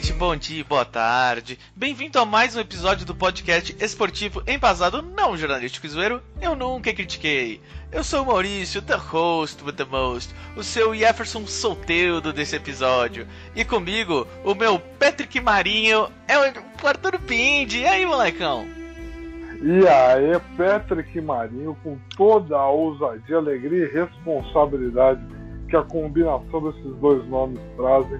[0.00, 1.58] Noite, bom dia, boa tarde.
[1.76, 6.22] Bem-vindo a mais um episódio do podcast esportivo embasado não jornalístico zoeiro.
[6.40, 7.60] Eu nunca critiquei.
[7.92, 13.26] Eu sou o Maurício, the host with the most, o seu Jefferson solteiro desse episódio.
[13.54, 17.80] E comigo, o meu Patrick Marinho é o Arthur Pindi.
[17.80, 18.66] E aí, molecão?
[19.62, 25.20] E aí, Patrick Marinho, com toda a ousadia, alegria e responsabilidade
[25.68, 28.18] que a combinação desses dois nomes trazem,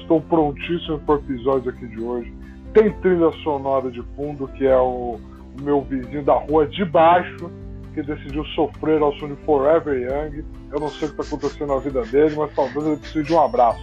[0.00, 2.32] estou prontíssimo para o episódio aqui de hoje.
[2.72, 5.18] Tem trilha sonora de fundo, que é o,
[5.58, 7.50] o meu vizinho da rua de baixo,
[7.94, 10.44] que decidiu sofrer ao som de Forever Young.
[10.70, 13.32] Eu não sei o que está acontecendo na vida dele, mas talvez ele precise de
[13.32, 13.82] um abraço.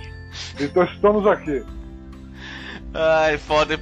[0.59, 1.63] Então estamos aqui.
[2.93, 3.76] Ai, foda,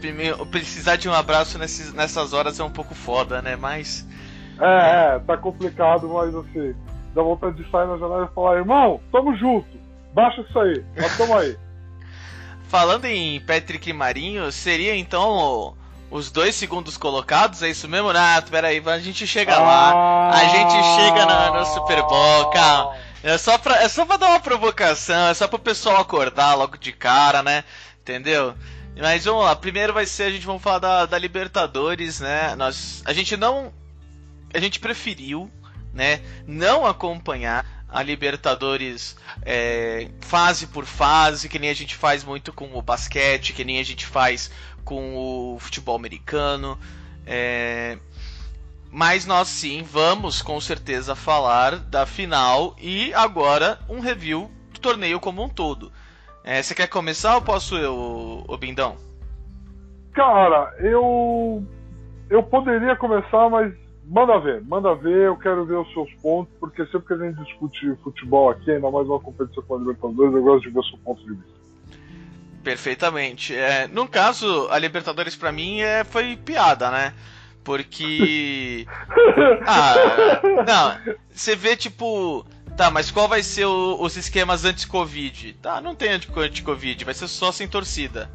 [0.50, 3.58] precisar de um abraço nesses, nessas horas é um pouco foda, né?
[3.58, 4.08] Mas.
[4.60, 6.74] É, é, tá complicado, mas assim,
[7.14, 9.68] dá vontade de sair na janela e falar, irmão, tamo junto,
[10.14, 11.58] baixa isso aí, nós tamo aí.
[12.72, 15.76] Falando em Patrick Marinho, seria então
[16.10, 17.62] os dois segundos colocados?
[17.62, 18.12] É isso mesmo?
[18.12, 20.30] Ah, peraí, a gente chega lá.
[20.30, 22.96] A gente chega no, no Super Bowl, calma.
[23.22, 26.78] É só, pra, é só pra dar uma provocação, é só pro pessoal acordar logo
[26.78, 27.66] de cara, né?
[28.02, 28.56] Entendeu?
[28.98, 32.56] Mas vamos lá, primeiro vai ser, a gente vai falar da, da Libertadores, né?
[32.56, 33.74] Nós, a gente não.
[34.54, 35.52] A gente preferiu,
[35.94, 36.22] né?
[36.48, 42.74] Não acompanhar a Libertadores é, fase por fase, que nem a gente faz muito com
[42.74, 44.50] o basquete, que nem a gente faz
[44.86, 46.80] com o futebol americano.
[47.26, 47.98] É,
[48.90, 55.20] mas nós sim vamos com certeza falar da final e agora um review do torneio
[55.20, 55.92] como um todo.
[56.44, 58.98] É, você quer começar ou posso eu, o Bindão?
[60.14, 61.64] Cara, eu.
[62.30, 63.74] Eu poderia começar, mas
[64.12, 67.42] manda ver, manda ver, eu quero ver os seus pontos, porque sempre que a gente
[67.46, 70.84] discute futebol aqui, ainda mais uma competição com a Libertadores, eu gosto de ver o
[70.84, 71.62] seu ponto de vista.
[72.62, 73.56] Perfeitamente.
[73.56, 77.14] É, no caso, a Libertadores para mim é, foi piada, né?
[77.64, 78.86] Porque.
[79.66, 79.96] ah,
[80.68, 81.16] não.
[81.32, 82.46] Você vê, tipo.
[82.76, 85.54] Tá, mas qual vai ser o, os esquemas anti-Covid?
[85.54, 88.30] Tá, não tem anti-Covid, vai ser só sem torcida.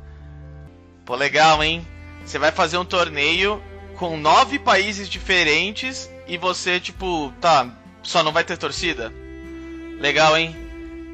[1.04, 1.86] Pô, legal, hein?
[2.24, 3.62] Você vai fazer um torneio
[3.96, 7.68] com nove países diferentes e você, tipo, tá,
[8.02, 9.12] só não vai ter torcida?
[9.98, 10.54] Legal, hein?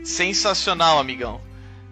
[0.04, 1.40] Sensacional, amigão.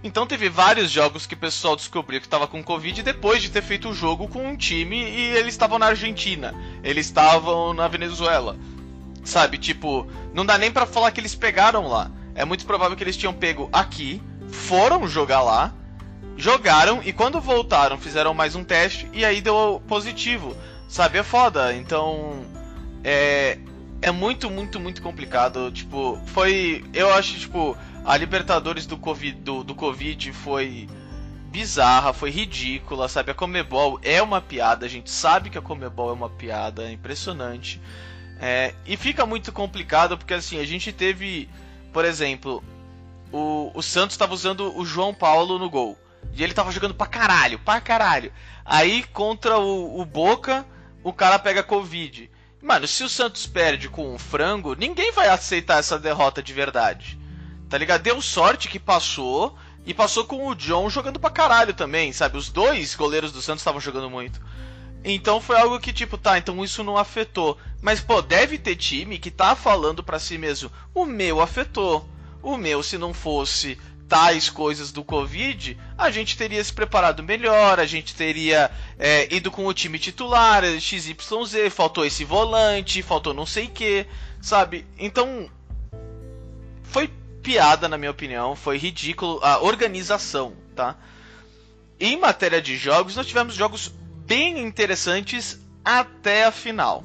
[0.02, 3.62] Então teve vários jogos que o pessoal descobriu que estava com Covid depois de ter
[3.62, 8.56] feito o jogo com um time e eles estavam na Argentina, eles estavam na Venezuela.
[9.22, 12.10] Sabe, tipo, não dá nem para falar que eles pegaram lá.
[12.34, 15.74] É muito provável que eles tinham pego aqui, foram jogar lá,
[16.36, 20.56] jogaram e quando voltaram fizeram mais um teste e aí deu positivo.
[20.90, 21.74] Sabe, é foda.
[21.74, 22.44] Então,
[23.02, 23.58] é
[24.02, 25.70] é muito, muito, muito complicado.
[25.70, 30.88] Tipo, foi, eu acho, tipo, a Libertadores do Covid, do, do Covid foi
[31.50, 33.30] bizarra, foi ridícula, sabe?
[33.30, 36.92] A Comebol é uma piada, a gente sabe que a Comebol é uma piada, é
[36.92, 37.80] impressionante.
[38.40, 41.48] É, e fica muito complicado porque assim, a gente teve,
[41.92, 42.64] por exemplo,
[43.30, 45.98] o, o Santos estava usando o João Paulo no gol.
[46.32, 48.32] E ele tava jogando pra caralho, pra caralho.
[48.64, 50.64] Aí contra o, o Boca,
[51.02, 52.30] o cara pega Covid.
[52.62, 57.18] Mano, se o Santos perde com um frango, ninguém vai aceitar essa derrota de verdade.
[57.68, 58.02] Tá ligado?
[58.02, 59.56] Deu sorte que passou.
[59.86, 62.36] E passou com o John jogando pra caralho também, sabe?
[62.36, 64.40] Os dois goleiros do Santos estavam jogando muito.
[65.02, 67.56] Então foi algo que, tipo, tá, então isso não afetou.
[67.80, 72.06] Mas, pô, deve ter time que tá falando pra si mesmo: o meu afetou.
[72.42, 73.78] O meu, se não fosse
[74.10, 79.52] tais coisas do Covid, a gente teria se preparado melhor, a gente teria é, ido
[79.52, 81.14] com o time titular, XYZ,
[81.70, 84.04] faltou esse volante, faltou não sei o que,
[84.42, 84.84] sabe?
[84.98, 85.48] Então,
[86.82, 87.08] foi
[87.40, 90.96] piada, na minha opinião, foi ridículo a organização, tá?
[92.00, 93.92] Em matéria de jogos, nós tivemos jogos
[94.26, 97.04] bem interessantes até a final.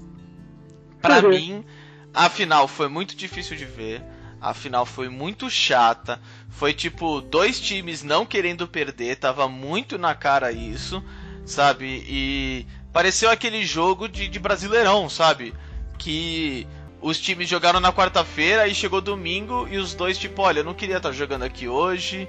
[1.04, 1.30] Para Uhum.
[1.30, 1.66] mim,
[2.12, 4.02] a final foi muito difícil de ver.
[4.42, 6.22] A final foi muito chata.
[6.56, 11.04] Foi tipo dois times não querendo perder, tava muito na cara isso,
[11.46, 12.06] sabe?
[12.08, 15.54] E pareceu aquele jogo de, de brasileirão, sabe?
[15.98, 16.66] Que
[17.02, 20.74] os times jogaram na quarta-feira e chegou domingo e os dois, tipo, olha, eu não
[20.74, 22.26] queria estar jogando aqui hoje.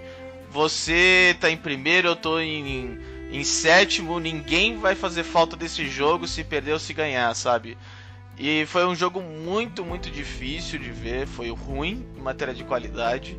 [0.50, 2.99] Você tá em primeiro, eu tô em,
[3.31, 4.19] em sétimo.
[4.19, 7.79] Ninguém vai fazer falta desse jogo se perder ou se ganhar, sabe?
[8.37, 11.29] E foi um jogo muito, muito difícil de ver.
[11.29, 13.38] Foi ruim em matéria de qualidade.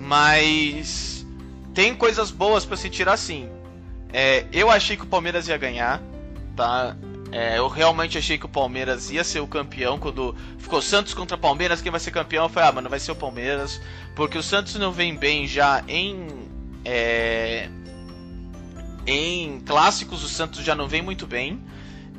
[0.00, 1.26] Mas
[1.74, 3.48] tem coisas boas para se tirar sim.
[4.12, 6.02] É, eu achei que o Palmeiras ia ganhar,
[6.56, 6.96] tá?
[7.30, 11.38] É, eu realmente achei que o Palmeiras ia ser o campeão quando ficou Santos contra
[11.38, 12.44] Palmeiras, quem vai ser campeão?
[12.44, 13.80] Eu falei, ah, mano, vai ser o Palmeiras,
[14.16, 16.26] porque o Santos não vem bem já em
[16.84, 17.68] é,
[19.06, 21.60] em clássicos, o Santos já não vem muito bem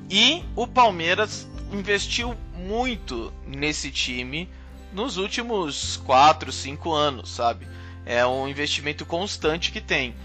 [0.09, 4.47] e o Palmeiras investiu muito nesse time
[4.91, 7.67] nos últimos 4, 5 anos, sabe?
[8.05, 10.15] É um investimento constante que tem.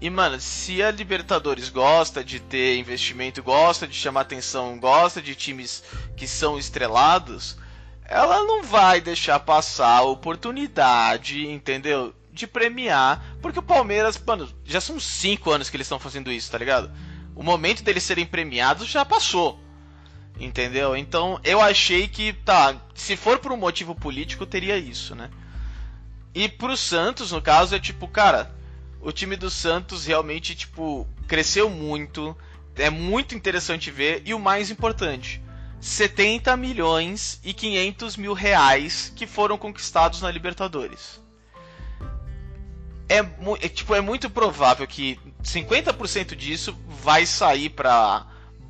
[0.00, 5.34] E, mano, se a Libertadores gosta de ter investimento, gosta de chamar atenção, gosta de
[5.34, 5.82] times
[6.16, 7.56] que são estrelados,
[8.04, 12.14] ela não vai deixar passar a oportunidade, entendeu?
[12.32, 16.50] De premiar, porque o Palmeiras, mano, já são 5 anos que eles estão fazendo isso,
[16.50, 16.90] tá ligado?
[17.34, 19.60] O momento deles serem premiados já passou.
[20.38, 20.96] Entendeu?
[20.96, 25.30] Então eu achei que, tá, se for por um motivo político, teria isso, né?
[26.34, 28.54] E pro Santos, no caso, é tipo, cara,
[29.00, 32.36] o time do Santos realmente, tipo, cresceu muito.
[32.76, 34.22] É muito interessante ver.
[34.24, 35.42] E o mais importante,
[35.80, 41.20] 70 milhões e 500 mil reais que foram conquistados na Libertadores.
[43.08, 48.26] É, é, tipo, é muito provável que 50% disso vai sair para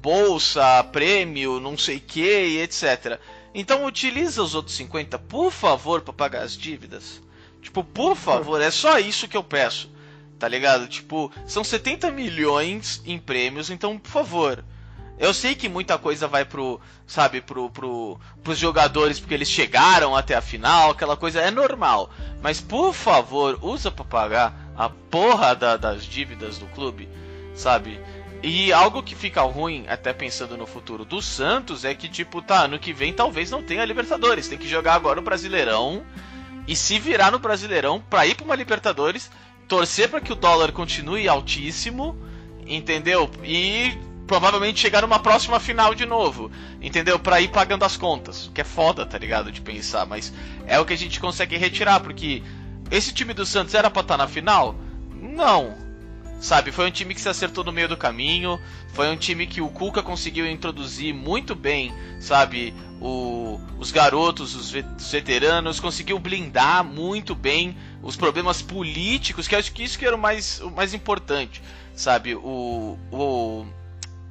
[0.09, 3.21] bolsa, prêmio, não sei que e etc.
[3.55, 7.21] Então utiliza os outros 50, por favor, para pagar as dívidas.
[7.61, 9.91] Tipo, por favor, é só isso que eu peço.
[10.39, 10.89] Tá ligado?
[10.89, 14.65] Tipo, são 70 milhões em prêmios, então, por favor.
[15.19, 20.17] Eu sei que muita coisa vai pro, sabe, pro, pro, pros jogadores porque eles chegaram
[20.17, 22.09] até a final, aquela coisa é normal.
[22.41, 27.07] Mas por favor, usa para pagar a porra da, das dívidas do clube,
[27.55, 28.01] sabe?
[28.43, 32.65] E algo que fica ruim, até pensando no futuro do Santos, é que, tipo, tá,
[32.65, 34.47] ano que vem talvez não tenha Libertadores.
[34.47, 36.05] Tem que jogar agora o Brasileirão
[36.67, 39.31] e se virar no Brasileirão pra ir pra uma Libertadores,
[39.67, 42.17] torcer para que o dólar continue altíssimo,
[42.65, 43.29] entendeu?
[43.43, 46.51] E provavelmente chegar numa próxima final de novo,
[46.81, 47.19] entendeu?
[47.19, 48.51] Pra ir pagando as contas.
[48.55, 49.51] Que é foda, tá ligado?
[49.51, 50.33] De pensar, mas
[50.65, 52.45] é o que a gente consegue retirar, porque
[52.89, 54.77] esse time do Santos era pra estar tá na final?
[55.13, 55.88] Não
[56.41, 58.61] Sabe, foi um time que se acertou no meio do caminho,
[58.93, 64.71] foi um time que o Cuca conseguiu introduzir muito bem, sabe, o, os garotos, os
[65.11, 70.19] veteranos, conseguiu blindar muito bem os problemas políticos, que acho que isso que era o
[70.19, 71.61] mais, o mais importante,
[71.93, 73.67] sabe, o, o,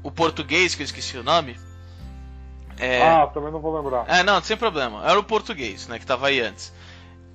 [0.02, 1.60] o português, que eu esqueci o nome.
[2.80, 3.02] É...
[3.02, 4.06] Ah, também não vou lembrar.
[4.08, 5.04] É, não, sem problema.
[5.06, 6.72] Era o português, né, que tava aí antes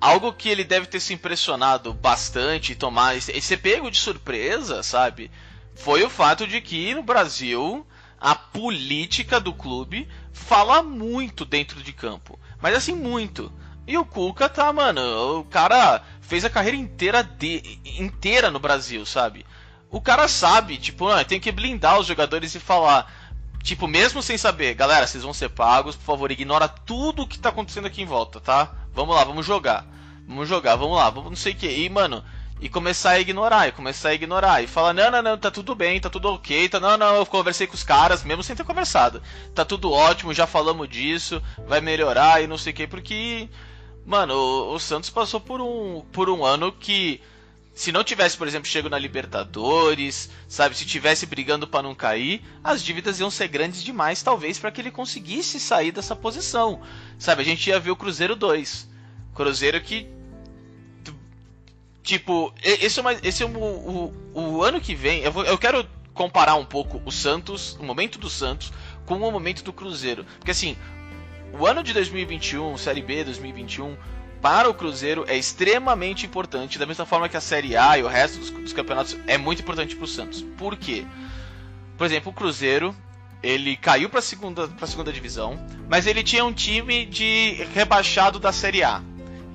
[0.03, 4.83] algo que ele deve ter se impressionado bastante e tomar e ser pego de surpresa,
[4.83, 5.31] sabe?
[5.77, 7.87] Foi o fato de que no Brasil
[8.21, 13.53] a política do clube fala muito dentro de campo, mas assim muito.
[13.87, 19.07] E o Cuca tá, mano, o cara fez a carreira inteira de, inteira no Brasil,
[19.07, 19.47] sabe?
[19.89, 23.22] O cara sabe, tipo, ah, tem que blindar os jogadores e falar,
[23.63, 27.39] tipo, mesmo sem saber, galera, vocês vão ser pagos, por favor, ignora tudo o que
[27.39, 28.73] tá acontecendo aqui em volta, tá?
[28.95, 29.87] Vamos lá, vamos jogar.
[30.27, 31.69] Vamos jogar, vamos lá, vamos não sei o que.
[31.69, 32.25] E, mano,
[32.63, 34.63] e começar a ignorar, e começar a ignorar.
[34.63, 37.27] E falar, não, não, não, tá tudo bem, tá tudo ok, tá, não, não, eu
[37.27, 39.21] conversei com os caras, mesmo sem ter conversado.
[39.53, 43.49] Tá tudo ótimo, já falamos disso, vai melhorar e não sei o que, porque.
[44.07, 47.21] Mano, o, o, Santos passou por um, por um ano que.
[47.75, 52.43] Se não tivesse, por exemplo, chego na Libertadores, sabe, se tivesse brigando para não cair,
[52.63, 56.83] as dívidas iam ser grandes demais, talvez, para que ele conseguisse sair dessa posição.
[57.19, 58.93] Sabe, a gente ia ver o Cruzeiro 2
[59.35, 60.07] Cruzeiro que.
[62.03, 65.21] Tipo, esse é, uma, esse é o, o, o ano que vem.
[65.23, 68.73] Eu, vou, eu quero comparar um pouco o Santos, o momento do Santos,
[69.07, 70.25] com o momento do Cruzeiro.
[70.39, 70.77] Porque assim,
[71.59, 73.97] o ano de 2021, Série B 2021,
[74.43, 78.09] para o Cruzeiro é extremamente importante, da mesma forma que a Série A e o
[78.09, 80.43] resto dos, dos campeonatos é muito importante para o Santos.
[80.59, 81.07] Por quê?
[81.97, 82.95] Por exemplo, o Cruzeiro
[83.41, 88.53] ele caiu para segunda para segunda divisão, mas ele tinha um time de rebaixado da
[88.53, 89.01] Série A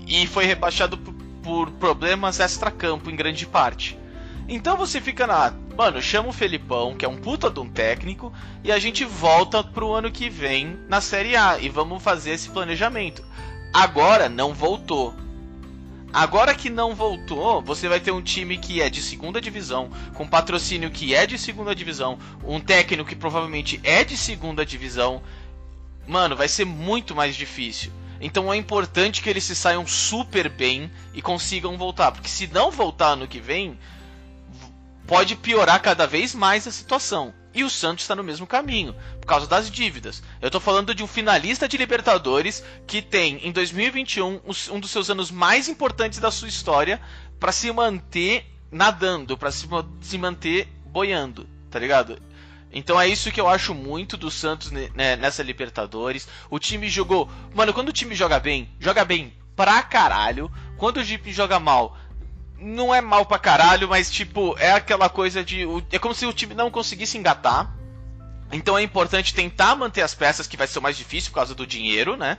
[0.07, 0.97] e foi rebaixado
[1.43, 3.99] por problemas extra-campo em grande parte.
[4.47, 5.53] Então você fica na.
[5.75, 9.63] Mano, chama o Felipão, que é um puta de um técnico, e a gente volta
[9.63, 13.23] pro ano que vem na Série A e vamos fazer esse planejamento.
[13.73, 15.13] Agora não voltou.
[16.13, 20.27] Agora que não voltou, você vai ter um time que é de segunda divisão, com
[20.27, 25.21] patrocínio que é de segunda divisão, um técnico que provavelmente é de segunda divisão.
[26.07, 27.91] Mano, vai ser muito mais difícil.
[28.19, 32.71] Então é importante que eles se saiam super bem e consigam voltar, porque se não
[32.71, 33.77] voltar ano que vem,
[35.05, 37.33] pode piorar cada vez mais a situação.
[37.57, 40.21] E o Santos está no mesmo caminho, por causa das dívidas.
[40.39, 45.09] Eu estou falando de um finalista de Libertadores que tem em 2021 um dos seus
[45.09, 47.01] anos mais importantes da sua história
[47.39, 49.67] para se manter nadando, para se,
[50.01, 52.21] se manter boiando, tá ligado?
[52.71, 56.27] Então é isso que eu acho muito do Santos né, nessa Libertadores.
[56.51, 57.27] O time jogou.
[57.55, 60.51] Mano, quando o time joga bem, joga bem pra caralho.
[60.77, 61.97] Quando o time joga mal,
[62.59, 65.65] não é mal pra caralho, mas tipo, é aquela coisa de.
[65.91, 67.73] É como se o time não conseguisse engatar.
[68.51, 71.53] Então é importante tentar manter as peças, que vai ser o mais difícil por causa
[71.53, 72.37] do dinheiro, né?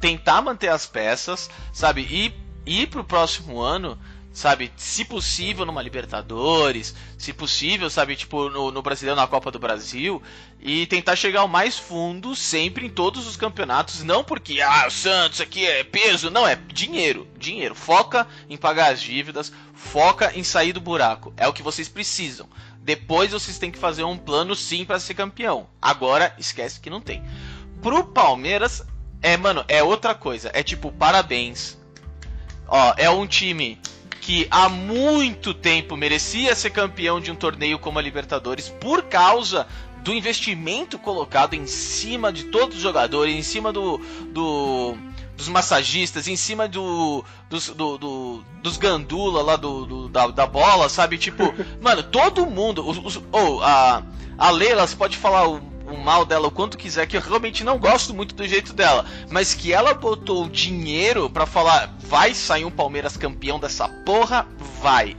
[0.00, 2.02] Tentar manter as peças, sabe?
[2.02, 2.34] E
[2.66, 3.98] ir pro próximo ano
[4.34, 4.72] sabe?
[4.76, 8.16] Se possível numa Libertadores, se possível, sabe?
[8.16, 10.20] Tipo no, no Brasileiro, na Copa do Brasil,
[10.60, 14.90] e tentar chegar ao mais fundo sempre em todos os campeonatos, não porque, ah, o
[14.90, 17.76] Santos aqui é peso, não, é dinheiro, dinheiro.
[17.76, 22.48] Foca em pagar as dívidas, foca em sair do buraco, é o que vocês precisam.
[22.80, 25.68] Depois vocês têm que fazer um plano sim para ser campeão.
[25.80, 27.22] Agora esquece que não tem.
[27.80, 28.82] Pro Palmeiras,
[29.22, 30.50] é, mano, é outra coisa.
[30.52, 31.78] É tipo, parabéns.
[32.66, 33.80] Ó, é um time
[34.24, 39.66] que há muito tempo merecia ser campeão de um torneio como a Libertadores por causa
[40.02, 43.98] do investimento colocado em cima de todos os jogadores, em cima do,
[44.32, 44.96] do
[45.36, 50.46] dos massagistas, em cima do, dos, do, do, dos gandula lá do, do da, da,
[50.46, 51.18] bola, sabe?
[51.18, 52.88] Tipo, mano, todo mundo.
[52.88, 54.02] Os, oh, a,
[54.38, 57.64] a Leila, você pode falar o o mal dela o quanto quiser, que eu realmente
[57.64, 62.64] não gosto muito do jeito dela, mas que ela botou dinheiro para falar, vai sair
[62.64, 64.46] um Palmeiras campeão dessa porra,
[64.82, 65.16] vai.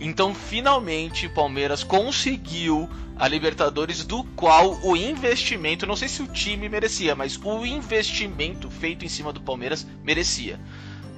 [0.00, 6.28] Então, finalmente, o Palmeiras conseguiu a Libertadores, do qual o investimento, não sei se o
[6.28, 10.60] time merecia, mas o investimento feito em cima do Palmeiras merecia.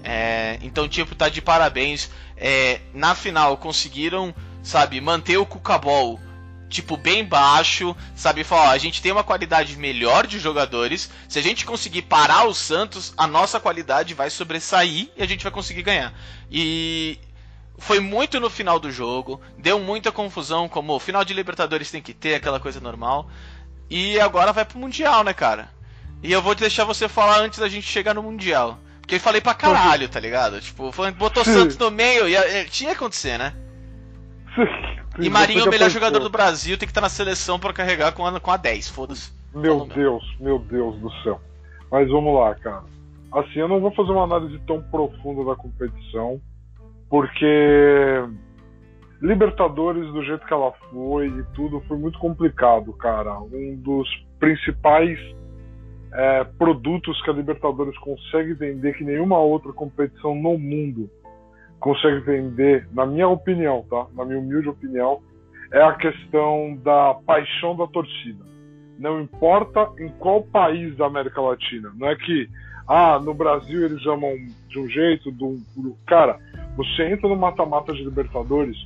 [0.02, 2.10] É, então, tipo, tá de parabéns.
[2.38, 6.18] É, na final, conseguiram, sabe, manter o Cucabol
[6.70, 8.44] tipo, bem baixo, sabe?
[8.44, 11.10] Falar, ó, a gente tem uma qualidade melhor de jogadores.
[11.28, 15.42] Se a gente conseguir parar o Santos, a nossa qualidade vai sobressair e a gente
[15.42, 16.14] vai conseguir ganhar.
[16.50, 17.18] E
[17.76, 22.00] foi muito no final do jogo, deu muita confusão, como o final de Libertadores tem
[22.00, 23.28] que ter aquela coisa normal.
[23.90, 25.68] E agora vai pro Mundial, né, cara?
[26.22, 28.78] E eu vou deixar você falar antes da gente chegar no Mundial.
[29.00, 30.60] Porque eu falei pra caralho, tá ligado?
[30.60, 33.52] Tipo, botou o Santos no meio e tinha que acontecer, né?
[35.18, 36.00] E Marinho é o melhor pensou.
[36.00, 38.88] jogador do Brasil, tem que estar na seleção para carregar com a, com a 10,
[38.88, 39.32] foda-se.
[39.54, 41.40] Meu Deus, meu Deus do céu.
[41.90, 42.84] Mas vamos lá, cara.
[43.32, 46.40] Assim, eu não vou fazer uma análise tão profunda da competição,
[47.08, 47.46] porque
[49.20, 53.38] Libertadores, do jeito que ela foi e tudo, foi muito complicado, cara.
[53.40, 55.18] Um dos principais
[56.12, 61.10] é, produtos que a Libertadores consegue vender que nenhuma outra competição no mundo
[61.80, 64.06] consegue vender, na minha opinião, tá?
[64.14, 65.20] Na minha humilde opinião,
[65.72, 68.44] é a questão da paixão da torcida.
[68.98, 71.90] Não importa em qual país da América Latina.
[71.96, 72.48] Não é que,
[72.86, 74.36] ah, no Brasil eles chamam
[74.68, 75.56] de um jeito, do...
[76.06, 76.38] cara,
[76.76, 78.76] você entra no mata-mata de Libertadores,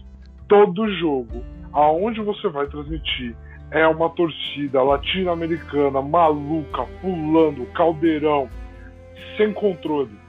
[0.49, 3.35] todo jogo, aonde você vai transmitir,
[3.73, 8.49] é uma torcida latino-americana maluca, pulando, caldeirão,
[9.37, 10.24] sem controle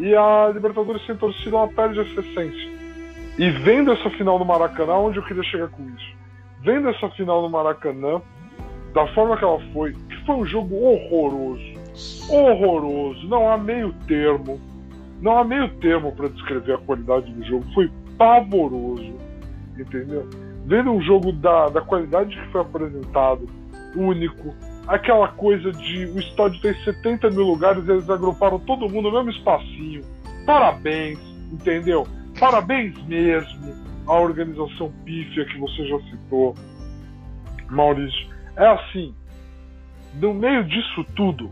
[0.00, 2.70] e a Libertadores sem torcida ela perde essa essência.
[3.38, 6.14] E vendo essa final no Maracanã, onde eu queria chegar com isso?
[6.62, 8.20] Vendo essa final no Maracanã,
[8.94, 11.74] da forma que ela foi, que foi um jogo horroroso.
[12.30, 14.58] Horroroso, não há meio termo.
[15.20, 17.64] Não há meio termo para descrever a qualidade do jogo.
[17.74, 19.14] Foi pavoroso,
[19.78, 20.28] entendeu?
[20.64, 23.46] Vendo um jogo da, da qualidade que foi apresentado,
[23.94, 24.54] único,
[24.86, 29.22] aquela coisa de o estádio tem 70 mil lugares e eles agruparam todo mundo no
[29.22, 30.02] mesmo espacinho.
[30.46, 31.18] Parabéns,
[31.52, 32.06] entendeu?
[32.38, 33.74] Parabéns mesmo
[34.06, 36.54] à organização pífia que você já citou,
[37.68, 38.28] Maurício.
[38.56, 39.14] É assim,
[40.14, 41.50] no meio disso tudo,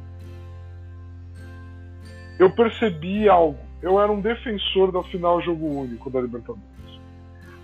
[2.39, 3.59] eu percebi algo.
[3.81, 6.65] Eu era um defensor da final jogo único da Libertadores.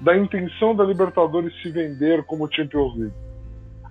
[0.01, 3.15] Da intenção da Libertadores se vender como Champions League.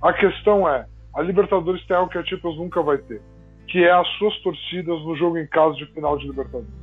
[0.01, 3.21] A questão é, a Libertadores tem algo que a Champions nunca vai ter,
[3.67, 6.73] que é as suas torcidas no jogo em casa de final de Libertadores.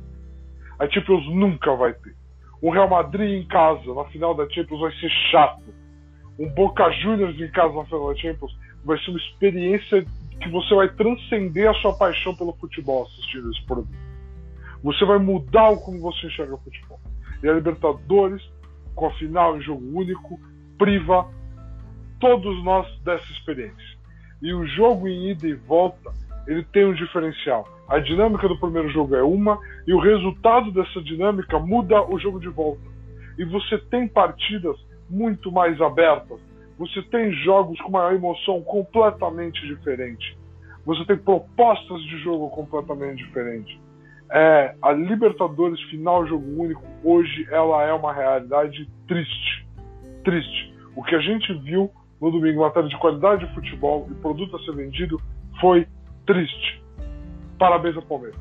[0.79, 2.15] A Champions nunca vai ter.
[2.63, 5.63] Um Real Madrid em casa na final da Champions vai ser chato.
[6.39, 10.05] Um Boca Juniors em casa na final da Champions vai ser uma experiência
[10.39, 13.95] que você vai transcender a sua paixão pelo futebol assistindo esse produto.
[14.83, 16.99] Você vai mudar o como você enxerga o futebol.
[17.43, 18.41] E a Libertadores,
[18.95, 20.39] com a final em jogo único,
[20.77, 21.29] priva
[22.19, 24.00] todos nós dessa experiência.
[24.41, 26.11] E o jogo em ida e volta,
[26.47, 27.67] ele tem um diferencial.
[27.87, 32.39] A dinâmica do primeiro jogo é uma e o resultado dessa dinâmica muda o jogo
[32.39, 32.81] de volta.
[33.37, 34.77] E você tem partidas
[35.09, 36.39] muito mais abertas.
[36.77, 40.37] Você tem jogos com uma emoção completamente diferente.
[40.85, 43.77] Você tem propostas de jogo completamente diferentes.
[44.31, 49.67] É, a Libertadores final jogo único hoje ela é uma realidade triste,
[50.23, 50.73] triste.
[50.95, 51.91] O que a gente viu
[52.21, 55.19] no domingo em matéria de qualidade de futebol e produto a ser vendido
[55.59, 55.87] foi
[56.25, 56.81] triste.
[57.57, 58.39] Parabéns ao Palmeiras.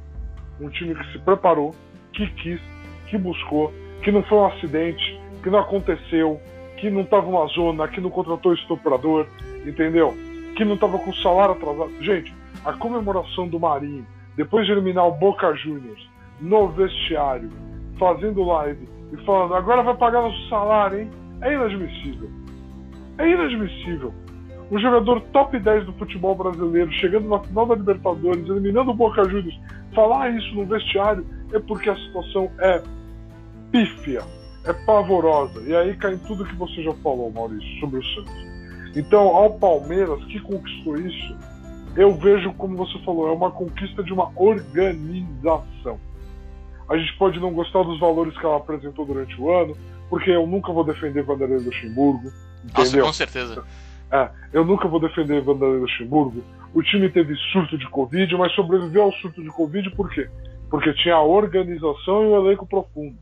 [0.61, 1.75] Um time que se preparou,
[2.13, 2.61] que quis,
[3.07, 3.73] que buscou,
[4.03, 6.39] que não foi um acidente, que não aconteceu,
[6.77, 9.27] que não estava uma zona, que não contratou estuprador,
[9.67, 10.15] entendeu?
[10.57, 11.91] Que não estava com salário atrasado.
[12.03, 12.35] Gente,
[12.65, 14.07] a comemoração do Marinho,
[14.37, 16.07] depois de eliminar o Boca Juniors,
[16.41, 17.51] no vestiário,
[17.99, 21.11] fazendo live e falando, agora vai pagar nosso salário, hein?
[21.43, 22.31] É inadmissível.
[23.19, 24.15] É inadmissível.
[24.71, 29.25] Um jogador top 10 do futebol brasileiro, chegando na final da Libertadores, eliminando o Boca
[29.25, 29.59] Juniors,
[29.95, 32.83] falar isso no vestiário é porque a situação é
[33.73, 34.23] pífia,
[34.65, 35.61] é pavorosa.
[35.63, 38.51] E aí cai em tudo que você já falou, Maurício, sobre o Santos.
[38.97, 41.37] Então, ao Palmeiras, que conquistou isso,
[41.97, 45.99] eu vejo, como você falou, é uma conquista de uma organização.
[46.89, 49.77] A gente pode não gostar dos valores que ela apresentou durante o ano,
[50.09, 52.33] porque eu nunca vou defender Vanderlei Luxemburgo.
[52.65, 52.83] Entendeu?
[52.85, 53.65] Nossa, com certeza.
[54.13, 56.43] É, eu nunca vou defender Vanderlei Luxemburgo.
[56.75, 60.29] O time teve surto de Covid, mas sobreviveu ao surto de Covid por quê?
[60.69, 63.17] Porque tinha a organização e o elenco profundo,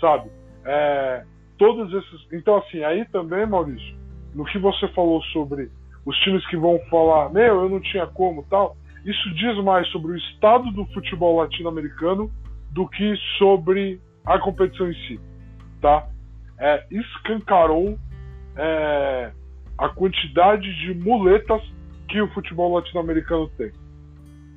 [0.00, 0.30] sabe?
[0.64, 1.24] É,
[1.56, 2.26] todos esses.
[2.32, 3.96] Então, assim, aí também, Maurício,
[4.34, 5.70] no que você falou sobre
[6.04, 10.12] os times que vão falar, meu, eu não tinha como tal, isso diz mais sobre
[10.12, 12.30] o estado do futebol latino-americano
[12.70, 15.20] do que sobre a competição em si,
[15.80, 16.06] tá?
[16.58, 17.98] É, escancarou
[18.58, 19.32] é,
[19.78, 21.62] a quantidade de muletas
[22.08, 23.72] que o futebol latino-americano tem.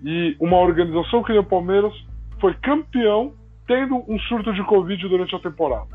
[0.03, 1.93] E uma organização que nem o Palmeiras
[2.39, 3.33] foi campeão
[3.67, 5.87] tendo um surto de Covid durante a temporada.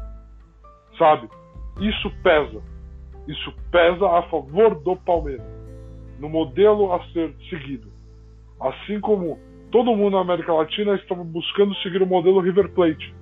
[0.97, 1.29] Sabe?
[1.81, 2.63] Isso pesa.
[3.27, 5.45] Isso pesa a favor do Palmeiras.
[6.21, 7.91] No modelo a ser seguido.
[8.61, 9.39] Assim como
[9.73, 13.15] todo mundo na América Latina estava buscando seguir o modelo River Plate.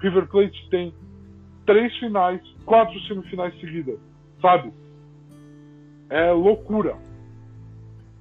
[0.00, 0.92] River Plate tem
[1.64, 3.98] três finais, quatro semifinais seguidas,
[4.42, 4.70] sabe?
[6.10, 6.96] É loucura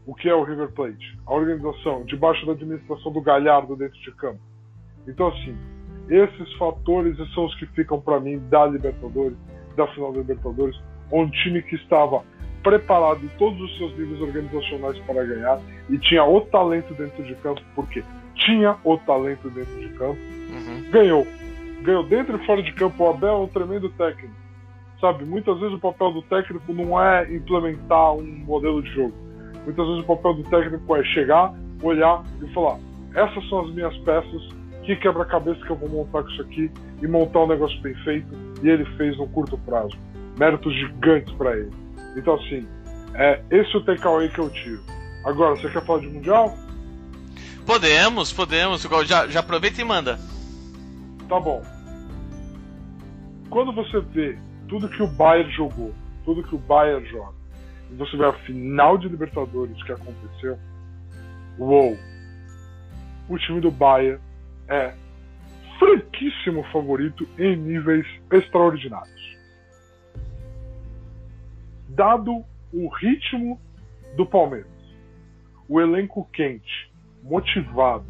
[0.05, 1.19] o que é o River Plate.
[1.25, 4.39] A organização, debaixo da administração do Galhardo dentro de campo.
[5.07, 5.55] Então, assim,
[6.09, 9.37] esses fatores são os que ficam para mim da Libertadores,
[9.75, 10.79] da final da Libertadores,
[11.11, 12.23] um time que estava
[12.63, 17.33] preparado em todos os seus níveis organizacionais para ganhar e tinha o talento dentro de
[17.35, 18.03] campo, porque
[18.35, 20.91] tinha o talento dentro de campo, Uhum.
[20.91, 21.27] ganhou.
[21.81, 23.03] Ganhou dentro e fora de campo.
[23.03, 24.33] O Abel é um tremendo técnico.
[25.01, 29.13] Sabe, muitas vezes o papel do técnico não é implementar um modelo de jogo.
[29.65, 32.77] Muitas vezes o papel do técnico é chegar, olhar e falar:
[33.15, 34.41] essas são as minhas peças,
[34.83, 38.27] que quebra-cabeça que eu vou montar com isso aqui e montar um negócio bem feito.
[38.61, 39.97] E ele fez no curto prazo.
[40.37, 41.71] Méritos gigantes para ele.
[42.15, 42.67] Então, assim,
[43.15, 44.81] é esse o takeaway que eu tiro.
[45.25, 46.55] Agora, você quer falar de Mundial?
[47.65, 48.83] Podemos, podemos.
[49.05, 50.19] Já, já aproveita e manda.
[51.27, 51.63] Tá bom.
[53.49, 54.37] Quando você vê
[54.71, 57.35] tudo que o Bayern jogou, tudo que o Bayern joga,
[57.91, 60.57] e você vê a final de Libertadores que aconteceu,
[61.59, 61.97] uou!
[63.27, 64.21] O time do Bayern
[64.69, 64.93] é
[65.77, 69.37] franquíssimo favorito em níveis extraordinários.
[71.89, 73.59] Dado o ritmo
[74.15, 74.71] do Palmeiras,
[75.67, 76.89] o elenco quente,
[77.21, 78.05] motivado,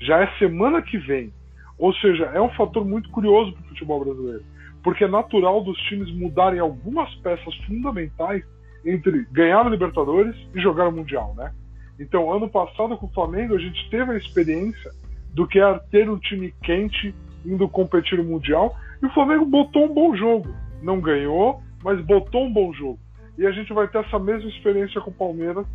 [0.00, 1.34] já é semana que vem,
[1.76, 4.53] ou seja, é um fator muito curioso para o futebol brasileiro,
[4.84, 8.44] porque é natural dos times mudarem algumas peças fundamentais
[8.84, 11.52] entre ganhar a Libertadores e jogar o Mundial, né?
[11.98, 14.90] Então, ano passado com o Flamengo, a gente teve a experiência
[15.32, 17.14] do que é ter um time quente
[17.46, 20.54] indo competir no Mundial, e o Flamengo botou um bom jogo.
[20.82, 22.98] Não ganhou, mas botou um bom jogo.
[23.38, 25.66] E a gente vai ter essa mesma experiência com o Palmeiras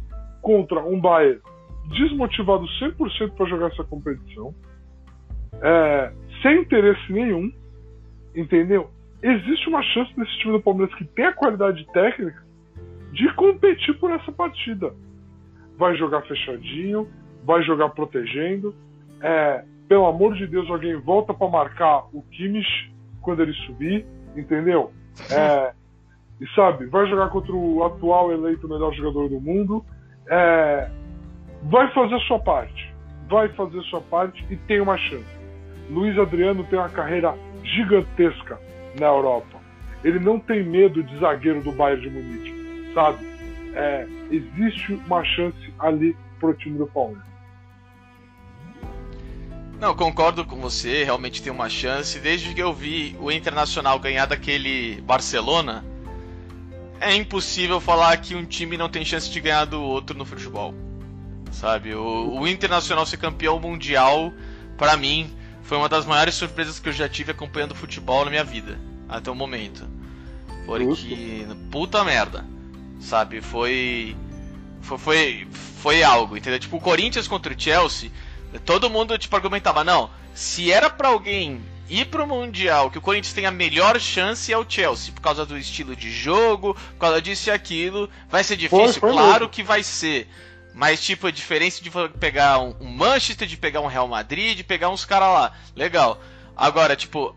[0.41, 1.41] contra um Bayern
[1.89, 4.53] desmotivado 100% para jogar essa competição,
[5.61, 7.51] é, sem interesse nenhum,
[8.35, 8.89] entendeu?
[9.21, 12.41] Existe uma chance desse time do Palmeiras que tem a qualidade técnica
[13.11, 14.93] de competir por essa partida.
[15.77, 17.07] Vai jogar fechadinho,
[17.43, 18.73] vai jogar protegendo.
[19.21, 24.05] É, pelo amor de Deus, alguém volta para marcar o Kimmich quando ele subir,
[24.37, 24.93] entendeu?
[25.29, 25.73] É,
[26.39, 29.83] e sabe, vai jogar contra o atual eleito melhor jogador do mundo.
[30.29, 30.89] É,
[31.63, 32.93] vai fazer a sua parte.
[33.27, 35.39] Vai fazer a sua parte e tem uma chance.
[35.89, 39.59] Luiz Adriano tem uma carreira gigantesca na Europa.
[40.03, 43.27] Ele não tem medo de zagueiro do Bayern de Munique, sabe?
[43.73, 47.27] É, existe uma chance ali pro time do Palmeiras.
[49.79, 52.19] Não, concordo com você, realmente tem uma chance.
[52.19, 55.85] Desde que eu vi o Internacional ganhar daquele Barcelona,
[56.99, 60.73] é impossível falar que um time não tem chance de ganhar do outro no futebol.
[61.51, 61.95] Sabe?
[61.95, 64.33] O, o Internacional ser campeão mundial,
[64.77, 65.31] para mim,
[65.69, 69.29] foi uma das maiores surpresas que eu já tive acompanhando futebol na minha vida, até
[69.29, 69.87] o momento.
[70.65, 72.43] Porque, puta merda,
[72.99, 73.39] sabe?
[73.39, 74.17] Foi,
[74.81, 76.59] foi, foi, foi algo, entendeu?
[76.59, 78.09] Tipo, o Corinthians contra o Chelsea,
[78.65, 83.33] todo mundo, tipo, argumentava, não, se era para alguém ir pro Mundial, que o Corinthians
[83.33, 87.21] tem a melhor chance é o Chelsea, por causa do estilo de jogo, por causa
[87.21, 88.09] disso e aquilo.
[88.27, 88.93] Vai ser difícil?
[88.93, 89.49] Foi, foi claro mesmo.
[89.49, 90.27] que vai ser.
[90.73, 94.89] Mas, tipo, a diferença de pegar um, Manchester, de pegar um Real Madrid, de pegar
[94.89, 95.53] uns caras lá.
[95.75, 96.21] Legal.
[96.55, 97.35] Agora, tipo,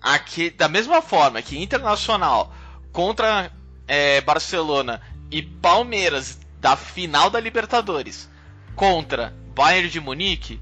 [0.00, 2.52] aqui, da mesma forma que Internacional
[2.92, 3.52] contra
[3.86, 8.28] é, Barcelona e Palmeiras da final da Libertadores
[8.74, 10.60] contra Bayern de Munique,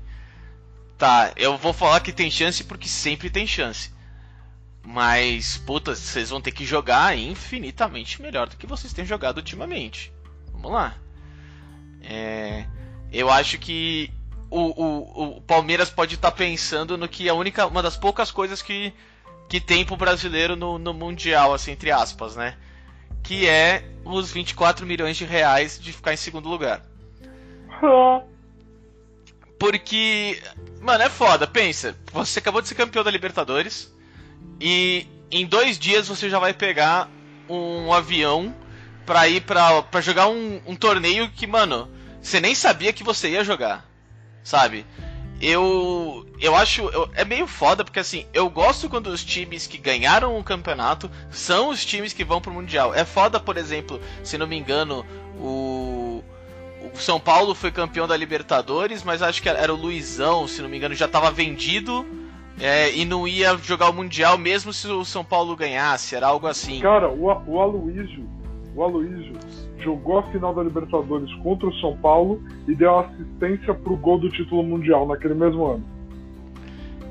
[0.96, 3.92] tá, eu vou falar que tem chance porque sempre tem chance.
[4.82, 10.12] Mas, puta, vocês vão ter que jogar infinitamente melhor do que vocês têm jogado ultimamente.
[10.52, 10.96] Vamos lá.
[12.02, 12.64] É,
[13.12, 14.10] eu acho que
[14.50, 18.62] o, o, o Palmeiras pode estar pensando no que a única, uma das poucas coisas
[18.62, 18.92] que,
[19.48, 22.56] que tem pro brasileiro no, no Mundial, assim, entre aspas, né?
[23.22, 26.82] Que é os 24 milhões de reais de ficar em segundo lugar.
[29.58, 30.40] Porque,
[30.80, 31.96] mano, é foda, pensa.
[32.12, 33.92] Você acabou de ser campeão da Libertadores
[34.60, 37.10] e em dois dias você já vai pegar
[37.48, 38.54] um avião
[39.08, 41.88] pra ir pra, pra jogar um, um torneio que, mano,
[42.20, 43.88] você nem sabia que você ia jogar,
[44.44, 44.84] sabe?
[45.40, 46.82] Eu, eu acho.
[46.90, 51.10] eu- é meio foda porque assim, eu gosto quando os times que ganharam o campeonato
[51.30, 52.94] são os times que vão pro Mundial.
[52.94, 55.06] É foda, por exemplo, se não me engano,
[55.40, 56.22] o.
[56.94, 60.68] O São Paulo foi campeão da Libertadores, mas acho que era o Luizão, se não
[60.68, 62.06] me engano, já estava vendido
[62.60, 66.46] é, e não ia jogar o Mundial mesmo se o São Paulo ganhasse, era algo
[66.46, 66.80] assim.
[66.80, 68.28] Cara, o, o Aloysio,
[68.74, 69.34] o Aloysio
[69.80, 74.28] jogou a final da Libertadores contra o São Paulo e deu assistência pro gol do
[74.30, 75.84] título mundial naquele mesmo ano.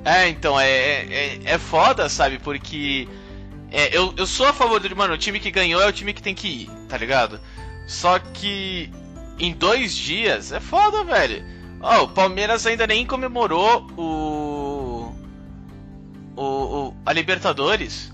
[0.05, 2.39] É, então, é, é, é foda, sabe?
[2.39, 3.07] Porque
[3.71, 4.95] é, eu, eu sou a favor do.
[4.95, 7.39] Mano, o time que ganhou é o time que tem que ir, tá ligado?
[7.87, 8.89] Só que
[9.39, 11.43] em dois dias é foda, velho.
[11.81, 15.13] Ó, o Palmeiras ainda nem comemorou o.
[16.35, 18.13] O, o- a Libertadores.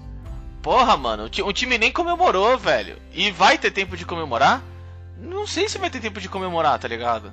[0.64, 2.96] Porra, mano, o, ti- o time nem comemorou, velho.
[3.14, 4.64] E vai ter tempo de comemorar?
[5.20, 7.32] Não sei se vai ter tempo de comemorar, tá ligado?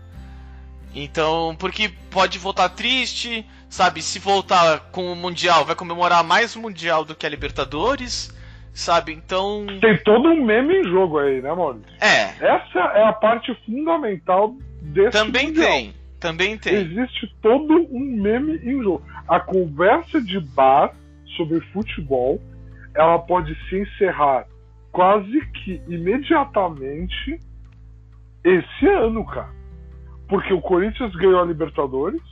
[0.94, 4.02] Então, porque pode voltar triste, sabe?
[4.02, 8.34] Se voltar com o Mundial, vai comemorar mais o Mundial do que a Libertadores,
[8.74, 9.12] sabe?
[9.12, 9.66] Então.
[9.80, 11.86] Tem todo um meme em jogo aí, né, Maurício?
[12.00, 15.66] É, Essa é a parte fundamental desse também mundial.
[15.68, 15.94] tem.
[16.18, 16.74] Também tem.
[16.74, 19.02] Existe todo um meme em jogo.
[19.28, 20.92] A conversa de bar
[21.36, 22.42] sobre futebol,
[22.94, 24.46] ela pode se encerrar
[24.92, 27.38] quase que imediatamente
[28.44, 29.50] esse ano, cara.
[30.28, 32.22] Porque o Corinthians ganhou a Libertadores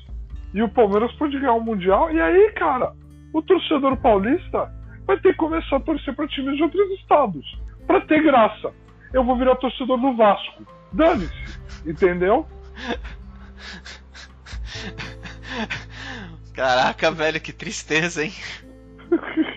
[0.55, 2.11] e o Palmeiras pode ganhar o Mundial.
[2.13, 2.93] E aí, cara,
[3.33, 4.73] o torcedor paulista
[5.07, 7.61] vai ter que começar a torcer para times de outros estados.
[7.87, 8.73] Pra ter graça.
[9.13, 10.67] Eu vou virar torcedor do Vasco.
[10.93, 11.89] Dane-se.
[11.89, 12.47] Entendeu?
[16.55, 18.33] Caraca, velho, que tristeza, hein?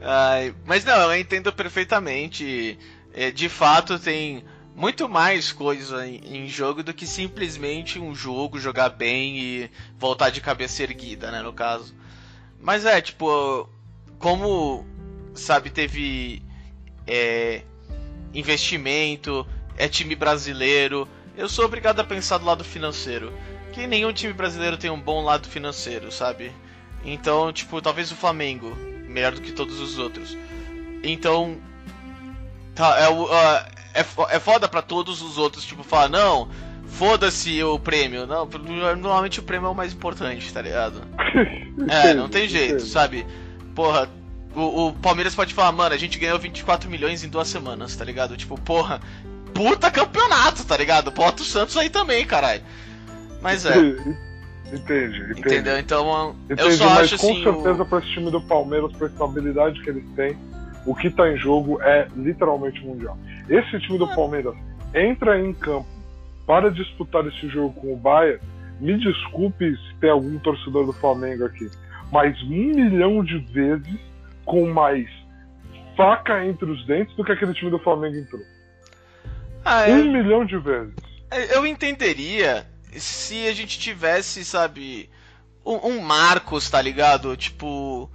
[0.00, 2.78] Ai, mas não, eu entendo perfeitamente.
[3.12, 8.90] É, de fato, tem muito mais coisa em, jogo do que simplesmente um jogo, jogar
[8.90, 11.94] bem e voltar de cabeça erguida, né, no caso.
[12.60, 13.68] Mas é, tipo,
[14.18, 14.84] como,
[15.34, 16.42] sabe, teve
[17.06, 17.62] é,
[18.34, 19.46] investimento,
[19.78, 23.32] é time brasileiro, eu sou obrigado a pensar do lado financeiro.
[23.72, 26.52] Que nenhum time brasileiro tem um bom lado financeiro, sabe?
[27.06, 28.76] Então, tipo, talvez o Flamengo,
[29.08, 30.36] melhor do que todos os outros.
[31.02, 31.56] Então,
[32.74, 34.00] tá, é, o- ah, é,
[34.36, 36.48] é foda pra todos os outros, tipo, falar, não,
[36.88, 38.26] foda-se o prêmio.
[38.26, 38.44] Não,
[38.96, 41.02] normalmente o prêmio é o mais importante, tá ligado?
[41.88, 43.26] É, não tem jeito, sabe?
[43.74, 44.08] Porra,
[44.54, 48.02] o, o Palmeiras pode falar, mano, a gente ganhou 24 milhões em duas semanas, tá
[48.04, 48.34] ligado?
[48.36, 48.98] Tipo, porra,
[49.52, 51.10] puta campeonato, tá ligado?
[51.10, 52.62] Bota o Santos aí também, caralho.
[53.42, 53.74] Mas é,
[54.72, 55.40] Entende, entende.
[55.40, 55.78] entendeu?
[55.78, 57.44] Então, eu Entendi, só mas acho com assim.
[57.44, 60.36] certeza o- para esse time do Palmeiras, para a estabilidade que eles têm,
[60.84, 63.16] o que tá em jogo é literalmente mundial.
[63.48, 64.14] Esse time do Ah.
[64.14, 64.54] Palmeiras
[64.94, 65.86] entra em campo
[66.46, 68.40] para disputar esse jogo com o Bayern.
[68.80, 71.68] Me desculpe se tem algum torcedor do Flamengo aqui,
[72.12, 73.98] mas um milhão de vezes
[74.44, 75.08] com mais
[75.96, 78.42] faca entre os dentes do que aquele time do Flamengo entrou.
[79.64, 80.94] Ah, Um eu, milhão de vezes.
[81.54, 85.10] eu entenderia se a gente tivesse, sabe,
[85.64, 87.36] um, um Marcos, tá ligado?
[87.36, 88.10] Tipo.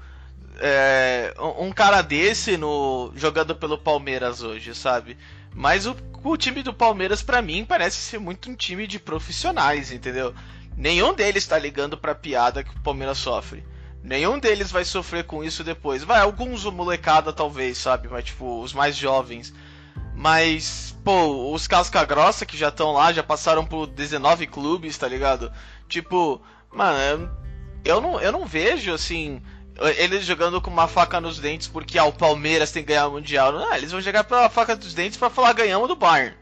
[0.59, 5.17] é, um cara desse no jogando pelo Palmeiras hoje, sabe?
[5.53, 9.91] Mas o, o time do Palmeiras, pra mim, parece ser muito um time de profissionais,
[9.91, 10.33] entendeu?
[10.77, 13.63] Nenhum deles tá ligando pra piada que o Palmeiras sofre.
[14.03, 16.03] Nenhum deles vai sofrer com isso depois.
[16.03, 18.07] Vai, alguns o molecada talvez, sabe?
[18.07, 19.53] Mas tipo, os mais jovens.
[20.21, 25.07] Mas, pô, os casca grossa que já estão lá, já passaram por 19 clubes, tá
[25.07, 25.51] ligado?
[25.89, 26.39] Tipo,
[26.71, 27.27] mano,
[27.83, 29.41] eu não, eu não vejo assim
[29.97, 33.13] eles jogando com uma faca nos dentes porque ah, o Palmeiras tem que ganhar o
[33.13, 33.51] Mundial.
[33.51, 36.37] Não, eles vão jogar pela faca dos dentes para falar ganhamos do Bayern.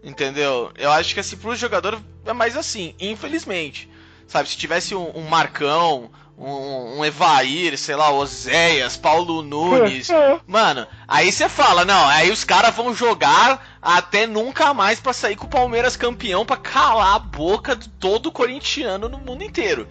[0.00, 0.70] Entendeu?
[0.76, 3.90] Eu acho que assim, pro jogador é mais assim, infelizmente.
[4.28, 10.08] Sabe, se tivesse um, um Marcão, um, um, Evair, sei lá, Oséias, Paulo Nunes.
[10.46, 15.34] mano, aí você fala, não, aí os caras vão jogar até nunca mais para sair
[15.34, 19.88] com o Palmeiras campeão para calar a boca de todo corintiano no mundo inteiro.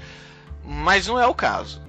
[0.63, 1.81] Mas não é o caso.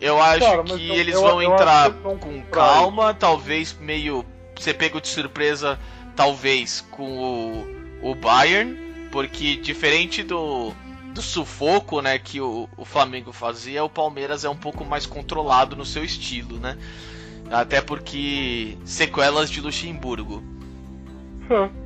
[0.00, 4.24] Eu acho Cara, que eu, eles eu, vão eu entrar com calma, talvez meio.
[4.54, 5.78] Você pega de surpresa,
[6.14, 7.18] talvez, com
[8.02, 8.74] o, o Bayern,
[9.10, 10.74] porque diferente do,
[11.16, 15.74] do sufoco né, que o, o Flamengo fazia, o Palmeiras é um pouco mais controlado
[15.74, 16.76] no seu estilo, né?
[17.50, 20.42] Até porque sequelas de Luxemburgo.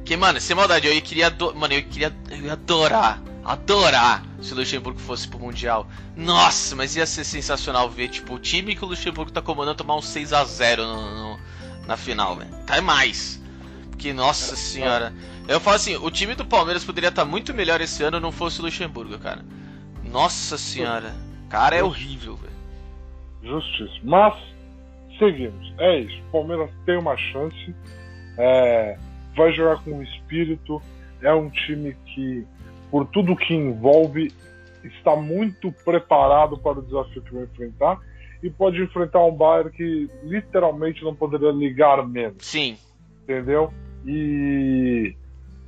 [0.05, 1.31] Que, mano, sem maldade, eu queria.
[1.55, 2.15] Mano, eu queria.
[2.31, 5.87] Eu ia adorar adorar se o Luxemburgo fosse pro Mundial.
[6.17, 9.97] Nossa, mas ia ser sensacional ver, tipo, o time que o Luxemburgo tá comandando tomar
[9.97, 11.41] um 6 a 0 no, no,
[11.87, 12.51] na final, velho.
[12.67, 13.40] Tá mais.
[14.01, 15.13] Porque, nossa senhora.
[15.47, 18.59] Eu falo assim, o time do Palmeiras poderia estar muito melhor esse ano não fosse
[18.59, 19.45] o Luxemburgo, cara.
[20.11, 21.13] Nossa senhora.
[21.51, 22.53] Cara, é horrível, velho.
[23.43, 24.01] Justiça.
[24.03, 24.35] Mas,
[25.19, 25.75] seguimos.
[25.79, 26.19] É isso.
[26.29, 27.75] O Palmeiras tem uma chance.
[28.39, 28.97] É,
[29.37, 30.81] vai jogar com espírito.
[31.21, 32.47] É um time que
[32.91, 34.33] por tudo que envolve,
[34.83, 38.01] está muito preparado para o desafio que vai enfrentar
[38.43, 42.39] e pode enfrentar um Bayern que literalmente não poderia ligar menos.
[42.41, 42.79] Sim.
[43.23, 43.71] Entendeu?
[44.07, 45.15] E.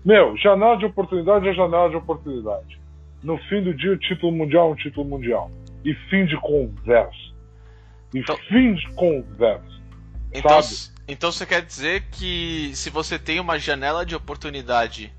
[0.04, 2.80] Meu, janela de oportunidade é janela de oportunidade.
[3.22, 5.50] No fim do dia, o título mundial é um título mundial.
[5.84, 7.32] E fim de conversa.
[8.12, 8.36] E então...
[8.48, 9.72] fim de conversa.
[10.34, 10.92] Então, sabe?
[11.06, 15.12] então você quer dizer que se você tem uma janela de oportunidade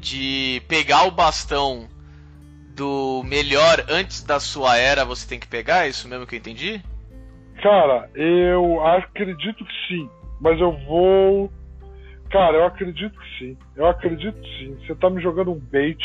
[0.00, 1.88] de pegar o bastão
[2.74, 5.86] do melhor antes da sua era, você tem que pegar?
[5.86, 6.82] É isso mesmo que eu entendi?
[7.62, 10.10] Cara, eu acredito que sim.
[10.40, 11.50] Mas eu vou.
[12.30, 13.58] Cara, eu acredito que sim.
[13.76, 14.76] Eu acredito que sim.
[14.80, 15.98] Você tá me jogando um bait.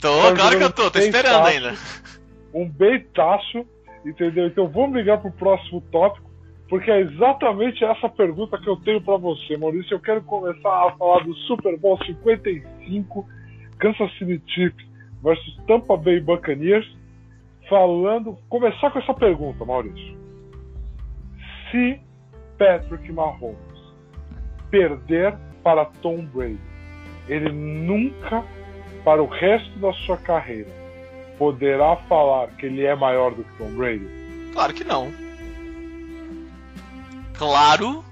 [0.00, 1.74] Tô, tá claro que eu tô, tô esperando ainda.
[2.52, 3.66] Um baitaço,
[4.04, 4.46] entendeu?
[4.46, 6.30] Então vamos ligar pro próximo tópico,
[6.68, 9.94] porque é exatamente essa pergunta que eu tenho para você, Maurício.
[9.94, 13.26] Eu quero começar a falar do Super Bowl 55
[13.78, 14.86] Kansas City Chiefs
[15.22, 16.86] versus Tampa Bay Buccaneers,
[17.68, 20.18] falando, começar com essa pergunta, Maurício.
[21.70, 22.00] Se
[22.58, 23.56] Patrick Mahomes
[24.70, 26.58] perder para Tom Brady,
[27.28, 28.44] ele nunca,
[29.04, 30.70] para o resto da sua carreira,
[31.38, 34.06] poderá falar que ele é maior do que Tom Brady?
[34.52, 35.12] Claro que não.
[37.34, 38.04] Claro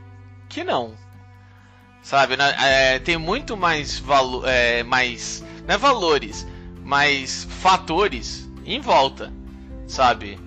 [0.48, 0.94] que não.
[2.02, 2.54] Sabe, né?
[2.60, 6.46] é, tem muito mais valor, é, mais não é valores,
[6.82, 9.32] mas fatores em volta,
[9.86, 10.38] sabe?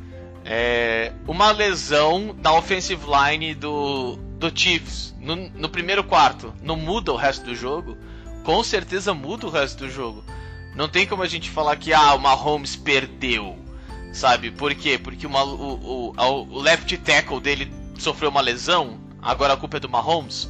[0.44, 7.14] É, uma lesão na offensive line do, do Chiefs no, no primeiro quarto não muda
[7.14, 7.98] o resto do jogo?
[8.44, 10.24] Com certeza muda o resto do jogo.
[10.76, 13.58] Não tem como a gente falar que ah, o Mahomes perdeu,
[14.12, 14.52] sabe?
[14.52, 14.98] Por quê?
[14.98, 19.80] Porque uma, o, o, o left tackle dele sofreu uma lesão, agora a culpa é
[19.80, 20.50] do Mahomes.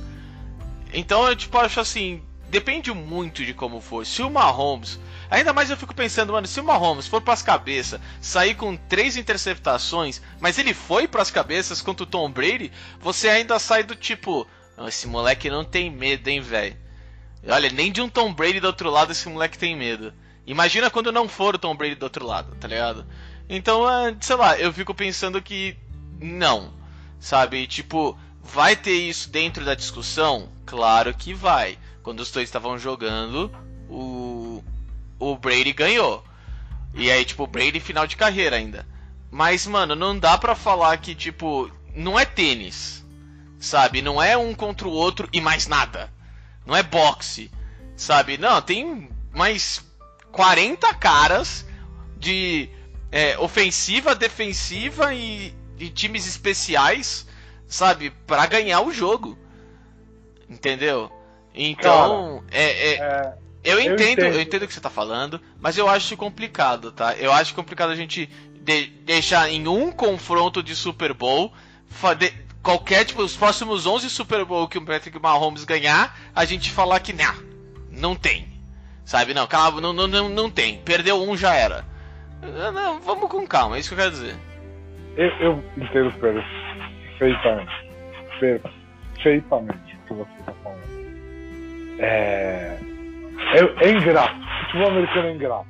[0.92, 4.06] Então eu tipo acho assim, depende muito de como for.
[4.06, 5.00] Se o Mahomes.
[5.30, 9.18] Ainda mais eu fico pensando, mano, se o Mahomes for pras cabeças, sair com três
[9.18, 14.48] interceptações, mas ele foi pras cabeças contra o Tom Brady, você ainda sai do tipo.
[14.88, 16.78] Esse moleque não tem medo, hein, velho.
[17.48, 20.14] Olha, nem de um Tom Brady do outro lado esse moleque tem medo.
[20.46, 23.06] Imagina quando não for o Tom Brady do outro lado, tá ligado?
[23.48, 25.78] Então, é, sei lá, eu fico pensando que
[26.20, 26.74] não,
[27.20, 27.68] sabe?
[27.68, 30.50] Tipo, vai ter isso dentro da discussão?
[30.66, 33.50] Claro que vai quando os dois estavam jogando,
[33.90, 33.96] o,
[35.32, 36.24] o Brady ganhou.
[36.94, 38.88] E aí, tipo, o Brady final de carreira ainda.
[39.32, 43.04] Mas, mano, não dá pra falar que, tipo, não é tênis.
[43.60, 44.02] Sabe?
[44.02, 46.12] Não é um contra o outro e mais nada.
[46.66, 47.50] Não é boxe.
[47.96, 48.38] Sabe?
[48.38, 49.84] Não, tem mais
[50.32, 51.66] 40 caras
[52.18, 52.70] de
[53.12, 57.28] é, ofensiva, defensiva e, e times especiais,
[57.68, 58.10] sabe?
[58.10, 59.38] para ganhar o jogo.
[60.50, 61.12] Entendeu?
[61.54, 64.90] Então, Cara, é, é, é, eu, entendo, eu entendo, eu entendo o que você tá
[64.90, 67.16] falando, mas eu acho complicado, tá?
[67.16, 68.30] Eu acho complicado a gente
[68.62, 71.54] de, deixar em um confronto de Super Bowl
[72.18, 76.72] de, qualquer tipo os próximos 11 Super Bowl que o Patrick Mahomes ganhar, a gente
[76.72, 77.36] falar que não,
[77.92, 78.52] não tem.
[79.06, 79.34] Sabe?
[79.34, 80.80] Não, calma, não, não, não, não tem.
[80.80, 81.86] Perdeu um já era.
[82.42, 84.36] Não, vamos com calma, é isso que eu quero dizer.
[85.16, 87.72] Eu, eu entendo perfeitamente.
[88.40, 90.84] Perfeitamente o que você está falando.
[92.00, 92.78] É,
[93.54, 94.36] é, é ingrato.
[94.40, 95.68] O futebol americano é ingrato.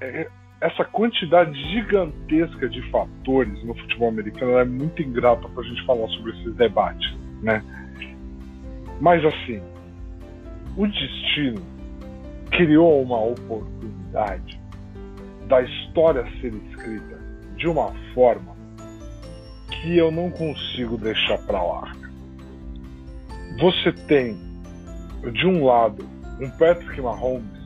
[0.00, 0.28] É,
[0.60, 6.08] essa quantidade gigantesca de fatores no futebol americano é muito ingrata para a gente falar
[6.08, 7.62] sobre esses debates, né?
[9.00, 9.60] Mas assim,
[10.76, 11.60] o destino
[12.52, 14.60] criou uma oportunidade
[15.48, 17.20] da história ser escrita
[17.56, 18.54] de uma forma
[19.70, 21.92] que eu não consigo deixar para lá.
[23.58, 24.38] Você tem,
[25.32, 26.08] de um lado,
[26.44, 27.62] um Patrick Mahomes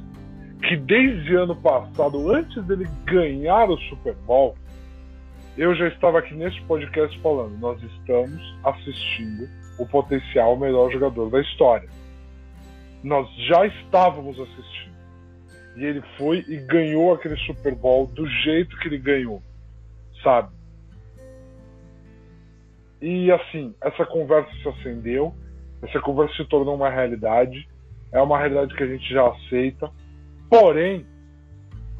[0.67, 4.57] que desde ano passado, antes dele ganhar o Super Bowl,
[5.57, 11.41] eu já estava aqui nesse podcast falando, nós estamos assistindo o potencial melhor jogador da
[11.41, 11.89] história.
[13.03, 14.97] Nós já estávamos assistindo.
[15.77, 19.43] E ele foi e ganhou aquele Super Bowl do jeito que ele ganhou,
[20.23, 20.55] sabe?
[23.01, 25.35] E assim, essa conversa se acendeu,
[25.83, 27.69] essa conversa se tornou uma realidade,
[28.17, 29.91] é uma realidade que a gente já aceita.
[30.49, 31.05] Porém,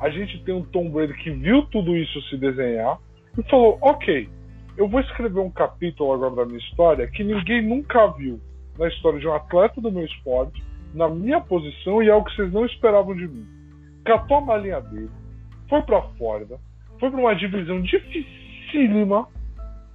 [0.01, 2.99] a gente tem um Tom Brady que viu tudo isso se desenhar
[3.37, 4.29] e falou: ok,
[4.79, 8.41] eu vou escrever um capítulo agora da minha história que ninguém nunca viu
[8.79, 10.63] na história de um atleta do meu esporte,
[10.95, 13.47] na minha posição e é algo que vocês não esperavam de mim.
[14.05, 15.11] Catou a malinha dele,
[15.69, 16.59] foi para Flórida,
[16.99, 19.29] foi para uma divisão dificílima,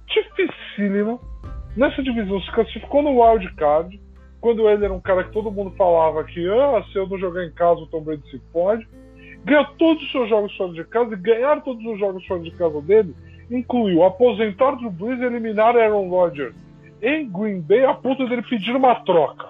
[0.06, 1.18] dificílima.
[1.76, 3.98] Nessa divisão se classificou no wild card,
[4.42, 7.44] quando ele era um cara que todo mundo falava que ah, se eu não jogar
[7.44, 8.86] em casa o Tom Brady se pode.
[9.44, 12.50] Ganhou todos os seus jogos fora de casa e ganhar todos os jogos fora de
[12.50, 13.14] casa dele
[13.50, 16.54] incluiu aposentar Drew Brees e eliminar Aaron Rodgers
[17.00, 19.46] em Green Bay a ponto dele pedir uma troca.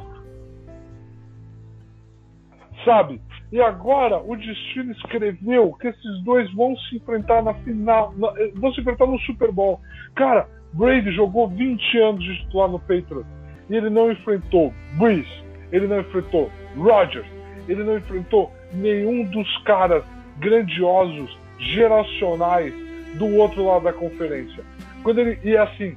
[2.84, 3.20] Sabe?
[3.50, 8.52] E agora o destino escreveu que esses dois vão se enfrentar na final, na, eh,
[8.56, 9.80] vão se enfrentar no Super Bowl.
[10.14, 15.28] Cara, Brady jogou 20 anos de titular no Patriots e ele não enfrentou Brees,
[15.70, 17.26] ele não enfrentou Rodgers,
[17.68, 20.04] ele não enfrentou nenhum dos caras
[20.38, 22.74] grandiosos, geracionais
[23.14, 24.64] do outro lado da conferência.
[25.02, 25.96] Quando ele e assim,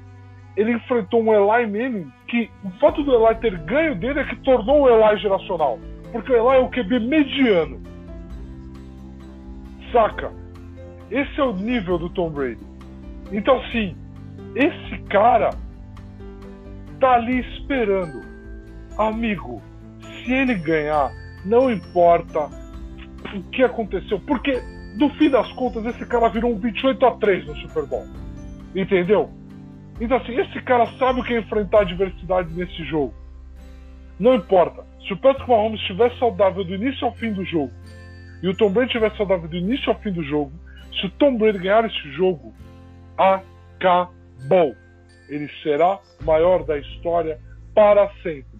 [0.55, 4.35] ele enfrentou um Eli Manning que o fato do Eli ter ganho dele é que
[4.37, 5.79] tornou o Eli geracional,
[6.11, 7.81] porque o Eli é o QB mediano.
[9.91, 10.31] Saca?
[11.09, 12.59] Esse é o nível do Tom Brady.
[13.31, 13.95] Então, sim,
[14.55, 15.51] esse cara
[16.99, 18.21] tá ali esperando.
[18.97, 19.61] Amigo,
[20.01, 21.11] se ele ganhar,
[21.43, 22.49] não importa
[23.35, 24.61] o que aconteceu, porque
[24.97, 28.05] no fim das contas, esse cara virou um 28 a 3 no Super Bowl.
[28.73, 29.29] Entendeu?
[29.99, 33.13] Então, assim, esse cara sabe o que é enfrentar adversidade nesse jogo.
[34.19, 34.83] Não importa.
[35.05, 37.71] Se o Patrick Mahomes estiver saudável do início ao fim do jogo
[38.41, 40.51] e o Tom Brady estiver saudável do início ao fim do jogo,
[40.99, 42.53] se o Tom Brady ganhar esse jogo,
[43.17, 44.75] acabou.
[45.27, 47.39] Ele será maior da história
[47.73, 48.59] para sempre.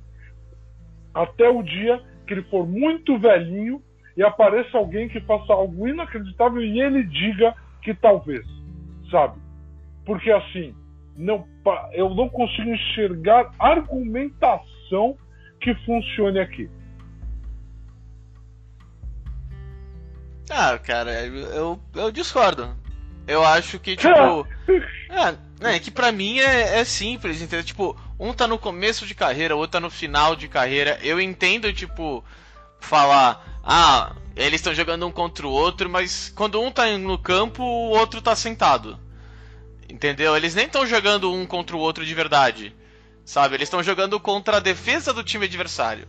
[1.13, 3.81] Até o dia que ele for muito velhinho
[4.17, 8.45] e apareça alguém que faça algo inacreditável e ele diga que talvez,
[9.11, 9.39] sabe?
[10.05, 10.73] Porque assim,
[11.15, 11.47] não,
[11.93, 15.17] eu não consigo enxergar argumentação
[15.59, 16.69] que funcione aqui.
[20.49, 22.75] Ah, cara, eu, eu discordo.
[23.27, 24.47] Eu acho que, tipo.
[25.09, 27.63] é, é, que pra mim é, é simples, entendeu?
[27.63, 30.99] Tipo, um tá no começo de carreira, outro tá no final de carreira.
[31.01, 32.23] Eu entendo, tipo,
[32.79, 37.63] falar, ah, eles estão jogando um contra o outro, mas quando um tá no campo,
[37.63, 38.99] o outro tá sentado.
[39.89, 40.35] Entendeu?
[40.35, 42.75] Eles nem estão jogando um contra o outro de verdade.
[43.23, 43.55] Sabe?
[43.55, 46.07] Eles estão jogando contra a defesa do time adversário.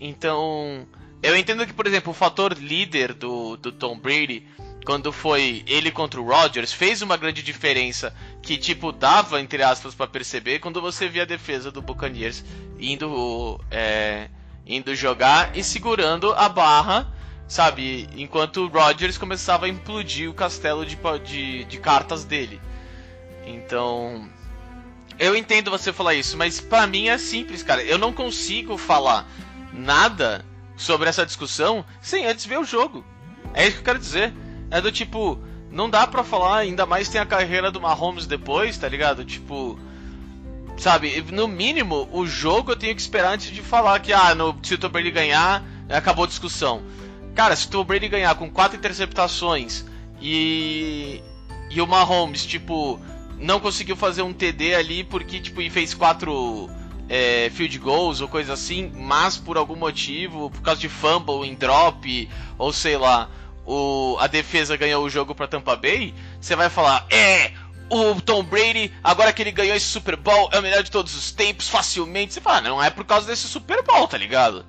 [0.00, 0.88] Então,
[1.22, 4.46] eu entendo que, por exemplo, o fator líder do, do Tom Brady,
[4.84, 9.94] quando foi ele contra o Rodgers, fez uma grande diferença que, tipo, dava, entre aspas,
[9.94, 12.44] para perceber quando você via a defesa do Buccaneers
[12.78, 14.28] indo é,
[14.66, 17.12] indo jogar e segurando a barra,
[17.46, 18.08] sabe?
[18.16, 22.60] Enquanto o Rogers começava a implodir o castelo de, de, de cartas dele.
[23.46, 24.28] Então.
[25.18, 27.82] Eu entendo você falar isso, mas para mim é simples, cara.
[27.82, 29.28] Eu não consigo falar
[29.70, 30.42] nada
[30.78, 33.04] sobre essa discussão sem antes ver o jogo.
[33.52, 34.32] É isso que eu quero dizer.
[34.70, 35.38] É do tipo,
[35.70, 39.24] não dá pra falar, ainda mais tem a carreira do Mahomes depois, tá ligado?
[39.24, 39.78] Tipo,
[40.80, 44.58] Sabe, no mínimo, o jogo eu tenho que esperar antes de falar que, ah, no,
[44.62, 46.82] se o Tom Brady ganhar, acabou a discussão.
[47.34, 49.84] Cara, se o Tom Brady ganhar com quatro interceptações
[50.22, 51.20] e.
[51.70, 52.98] E o Mahomes, tipo,
[53.38, 56.70] não conseguiu fazer um TD ali porque, tipo, ele fez quatro
[57.10, 61.54] é, field goals ou coisa assim, mas por algum motivo, por causa de fumble em
[61.54, 63.28] drop, ou sei lá,
[63.70, 67.52] o, a defesa ganhou o jogo para Tampa Bay, você vai falar, é,
[67.88, 71.14] o Tom Brady, agora que ele ganhou esse Super Bowl, é o melhor de todos
[71.14, 72.34] os tempos, facilmente.
[72.34, 74.66] Você fala, não é por causa desse Super Bowl, tá ligado?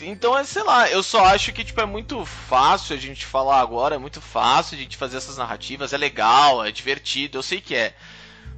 [0.00, 3.60] Então, é, sei lá, eu só acho que tipo, é muito fácil a gente falar
[3.60, 7.60] agora, é muito fácil a gente fazer essas narrativas, é legal, é divertido, eu sei
[7.60, 7.94] que é.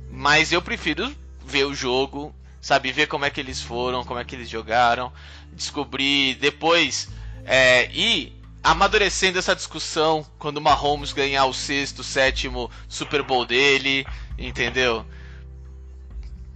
[0.08, 1.12] Mas eu prefiro
[1.44, 5.12] ver o jogo, sabe, ver como é que eles foram, como é que eles jogaram,
[5.52, 7.08] descobrir depois
[7.44, 8.37] é, e
[8.70, 14.06] amadurecendo essa discussão quando o Mahomes ganhar o sexto, sétimo Super Bowl dele,
[14.38, 15.06] entendeu?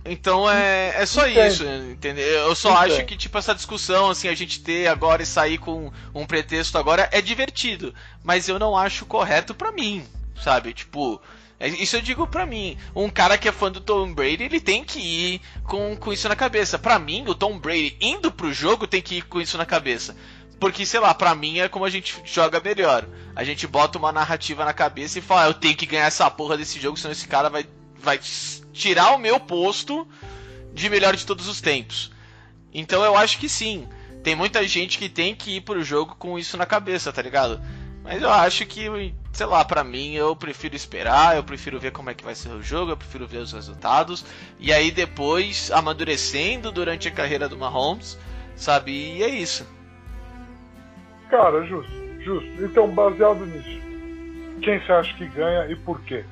[0.04, 1.46] Então é, é só Entendi.
[1.46, 2.24] isso, entendeu?
[2.24, 2.96] Eu só Entendi.
[2.96, 6.76] acho que tipo essa discussão assim a gente ter agora e sair com um pretexto
[6.76, 10.04] agora é divertido, mas eu não acho correto para mim,
[10.42, 10.74] sabe?
[10.74, 11.18] Tipo,
[11.58, 12.76] é, isso eu digo pra mim.
[12.94, 16.28] Um cara que é fã do Tom Brady, ele tem que ir com, com isso
[16.28, 16.78] na cabeça.
[16.78, 20.16] Pra mim, o Tom Brady indo pro jogo tem que ir com isso na cabeça.
[20.62, 23.04] Porque, sei lá, pra mim é como a gente joga melhor.
[23.34, 26.30] A gente bota uma narrativa na cabeça e fala, ah, eu tenho que ganhar essa
[26.30, 27.66] porra desse jogo, senão esse cara vai,
[27.98, 28.20] vai
[28.72, 30.06] tirar o meu posto
[30.72, 32.12] de melhor de todos os tempos.
[32.72, 33.88] Então eu acho que sim.
[34.22, 37.60] Tem muita gente que tem que ir pro jogo com isso na cabeça, tá ligado?
[38.04, 38.86] Mas eu acho que,
[39.32, 42.50] sei lá, para mim eu prefiro esperar, eu prefiro ver como é que vai ser
[42.50, 44.24] o jogo, eu prefiro ver os resultados
[44.60, 48.16] e aí depois amadurecendo durante a carreira do Mahomes,
[48.54, 48.92] sabe?
[48.92, 49.66] E é isso.
[51.32, 52.62] Cara, justo, justo.
[52.62, 53.80] Então, baseado nisso,
[54.60, 56.26] quem você acha que ganha e por quê?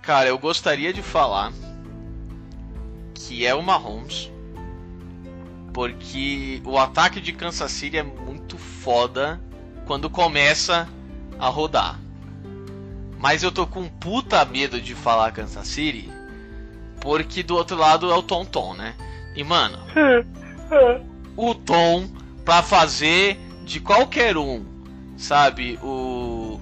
[0.00, 1.52] Cara, eu gostaria de falar
[3.12, 4.30] que é o Mahomes.
[5.74, 9.40] Porque o ataque de Kansas City é muito foda
[9.84, 10.88] quando começa
[11.40, 11.98] a rodar.
[13.18, 16.08] Mas eu tô com puta medo de falar Kansas City.
[17.00, 18.94] Porque do outro lado é o Tom Tom, né?
[19.34, 19.76] E mano,
[21.36, 22.08] o Tom
[22.48, 24.64] pra fazer de qualquer um,
[25.18, 25.78] sabe?
[25.82, 26.58] O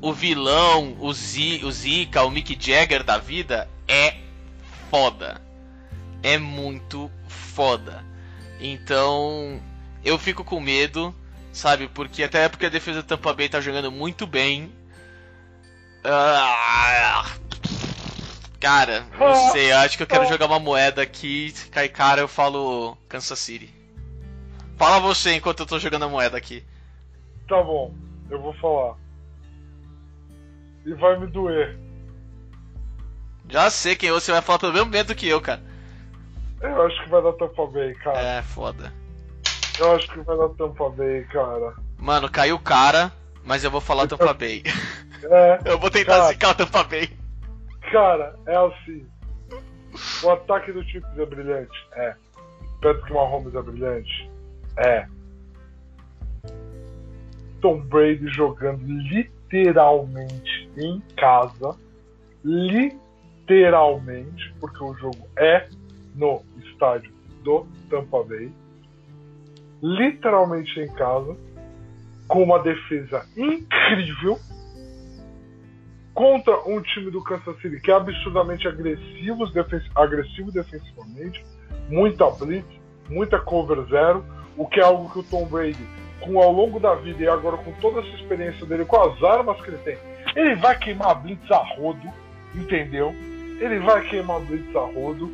[0.00, 4.14] o, vilão, o, Z, o Zika, o Mick Jagger da vida é
[4.90, 5.38] foda.
[6.22, 8.02] É muito foda.
[8.58, 9.60] Então,
[10.02, 11.14] eu fico com medo,
[11.52, 11.88] sabe?
[11.88, 14.72] Porque até porque a defesa do Tampa Bay tá jogando muito bem.
[16.02, 17.32] Ah,
[18.58, 21.52] cara, não sei, acho que eu quero jogar uma moeda aqui.
[21.70, 23.75] Cai cara, eu falo Kansas City.
[24.76, 26.64] Fala você enquanto eu tô jogando a moeda aqui.
[27.48, 27.94] Tá bom,
[28.30, 28.96] eu vou falar
[30.86, 31.76] e vai me doer.
[33.48, 35.60] Já sei quem você vai falar pelo mesmo medo que eu, cara.
[36.60, 38.18] Eu acho que vai dar Tampa Bay, cara.
[38.18, 38.92] É, foda.
[39.78, 41.74] Eu acho que vai dar Tampa Bay, cara.
[41.98, 43.12] Mano, caiu o cara,
[43.44, 44.62] mas eu vou falar Tampa Bay.
[45.24, 45.60] É.
[45.70, 47.10] eu vou tentar cara, zicar o Tampa Bay.
[47.90, 49.06] Cara, é assim.
[50.22, 51.86] O ataque do Chiefs é brilhante?
[51.92, 52.14] É.
[52.80, 54.30] Patrick Mahomes é brilhante?
[54.76, 55.06] É.
[57.60, 61.76] Tom Brady jogando literalmente em casa,
[62.44, 65.68] literalmente, porque o jogo é
[66.14, 67.12] no estádio
[67.42, 68.52] do Tampa Bay,
[69.82, 71.36] literalmente em casa,
[72.28, 74.38] com uma defesa incrível
[76.12, 79.44] contra um time do Kansas City que é absurdamente agressivo,
[79.94, 81.44] agressivo defensivamente,
[81.90, 82.66] muita blitz,
[83.08, 84.24] muita cover zero,
[84.56, 85.86] o que é algo que o Tom Brady
[86.20, 89.60] com ao longo da vida e agora com toda essa experiência dele, com as armas
[89.60, 89.98] que ele tem,
[90.34, 92.08] ele vai queimar Blitz a rodo,
[92.54, 93.14] entendeu?
[93.60, 95.32] Ele vai queimar Blitz a rodo.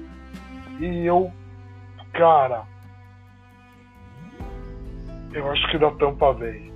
[0.81, 1.31] E eu,
[2.13, 2.65] cara,
[5.33, 6.71] eu acho que da Tampa Bay.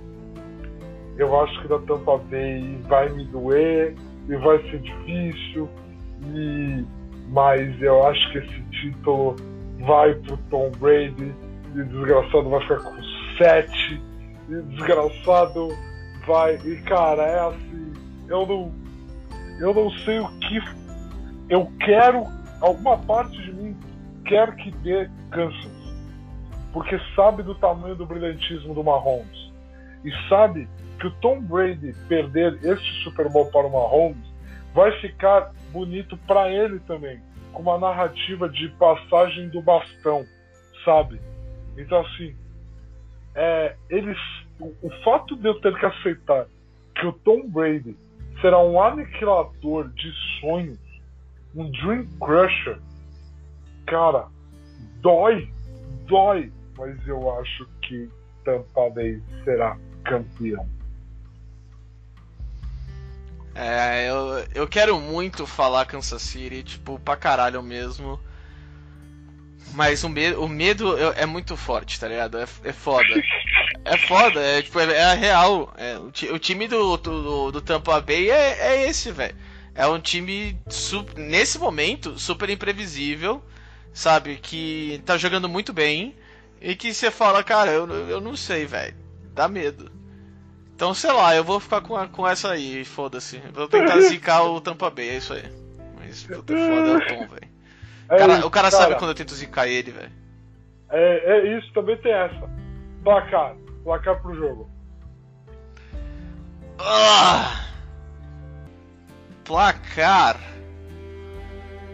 [1.17, 3.95] Eu acho que da Tampa Bay vai me doer
[4.27, 5.69] e vai ser difícil.
[6.23, 6.85] E
[7.29, 9.35] mas eu acho que esse título
[9.79, 11.33] vai pro Tom Brady
[11.75, 12.95] e desgraçado vai ficar com
[13.37, 14.01] sete
[14.49, 15.69] e desgraçado
[16.25, 16.55] vai.
[16.63, 17.93] E cara, é assim,
[18.27, 18.87] eu não.
[19.59, 20.59] Eu não sei o que.
[21.49, 22.23] Eu quero.
[22.59, 23.77] Alguma parte de mim
[24.25, 25.77] quer que dê Kansas.
[26.73, 29.51] Porque sabe do tamanho do brilhantismo do Mahomes.
[30.03, 30.67] E sabe
[30.99, 34.27] que o Tom Brady perder este Super Bowl para o Mahomes
[34.73, 37.19] vai ficar bonito para ele também.
[37.53, 40.25] Com uma narrativa de passagem do bastão,
[40.83, 41.19] sabe?
[41.77, 42.35] Então assim,
[43.35, 44.17] é, eles,
[44.59, 46.47] o, o fato de eu ter que aceitar
[46.95, 47.95] que o Tom Brady
[48.41, 50.79] será um aniquilador de sonhos,
[51.55, 52.79] um Dream Crusher,
[53.85, 54.27] cara,
[55.01, 55.51] dói,
[56.07, 58.09] dói, mas eu acho que
[58.43, 60.67] Tampa Bay será campeão.
[63.53, 68.19] É, eu, eu quero muito falar Kansas City, tipo, pra caralho mesmo.
[69.73, 72.37] Mas o medo, o medo é, é muito forte, tá ligado?
[72.39, 73.13] É, é foda.
[73.85, 75.73] É foda, é, tipo, é, é real.
[75.77, 79.35] É, o, o time do, do, do Tampa Bay é, é esse, velho.
[79.75, 80.57] É um time,
[81.15, 83.43] nesse momento, super imprevisível,
[83.93, 84.37] sabe?
[84.37, 86.15] Que tá jogando muito bem.
[86.59, 88.95] E que você fala, cara, eu, eu não sei, velho.
[89.35, 89.91] Dá medo.
[90.73, 93.39] Então, sei lá, eu vou ficar com, a- com essa aí, foda-se.
[93.53, 95.43] Vou tentar zicar o Tampa Bay, é isso aí.
[95.99, 97.56] Mas, puta, foda é o Tom, velho.
[98.09, 100.11] É O cara, isso, o cara sabe quando eu tento zicar ele, velho.
[100.89, 102.49] É, é isso, também tem essa.
[103.03, 103.55] Placar.
[103.83, 104.69] Placar pro jogo.
[106.79, 107.65] Ah!
[109.43, 110.37] Placar.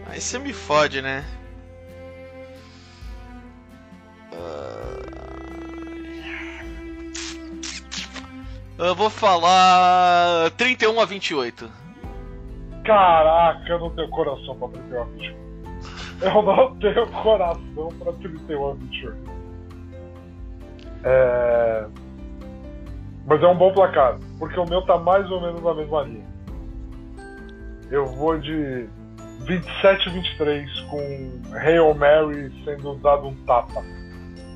[0.06, 1.24] Aí você me fode, né?
[4.32, 4.94] Ah.
[8.76, 11.70] Eu vou falar 31 a 28.
[12.84, 15.43] Caraca, eu não tenho coração pra 31 a 28.
[16.34, 19.16] Eu não tenho coração pra 31 a 28.
[21.04, 21.86] É...
[23.26, 26.26] Mas é um bom placar, porque o meu tá mais ou menos na mesma linha.
[27.90, 28.86] Eu vou de
[29.46, 33.82] 27 a 23 com Hail Mary sendo dado um tapa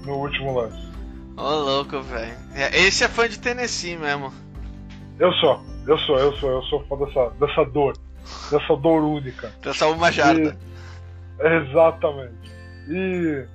[0.04, 0.88] no último lance.
[1.36, 2.34] Ô louco, velho.
[2.72, 4.32] Esse é fã de Tennessee mesmo.
[5.18, 7.96] Eu sou, eu sou, eu sou, eu sou fã dessa, dessa dor,
[8.50, 9.52] dessa dor única.
[9.62, 10.58] Dessa uma jarda.
[11.40, 12.50] Exatamente.
[12.88, 13.46] E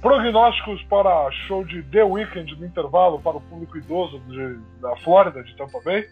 [0.00, 5.42] prognósticos para show de The Weeknd no intervalo para o público idoso de- da Flórida,
[5.42, 6.04] de Tampa Bay?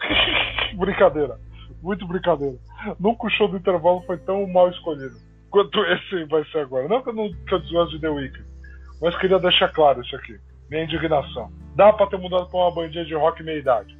[0.74, 1.38] brincadeira.
[1.82, 2.56] Muito brincadeira.
[2.98, 5.16] Nunca o show do intervalo foi tão mal escolhido
[5.50, 6.88] quanto esse vai ser agora.
[6.88, 7.14] Não que eu
[7.50, 8.44] eu desgosto de The Weeknd,
[9.00, 10.38] mas queria deixar claro isso aqui.
[10.70, 11.50] Minha indignação.
[11.76, 13.96] Dá pra ter mudado pra uma bandinha de rock meia idade.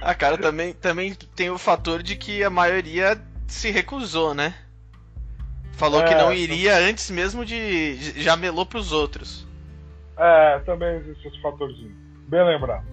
[0.00, 3.16] Ah, cara, também, também tem o fator de que a maioria
[3.52, 4.54] se recusou, né?
[5.72, 7.96] Falou É, que não iria antes mesmo de.
[8.20, 9.46] Já melou pros outros.
[10.16, 11.94] É, também existe esse fatorzinho.
[12.28, 12.84] Bem lembrado.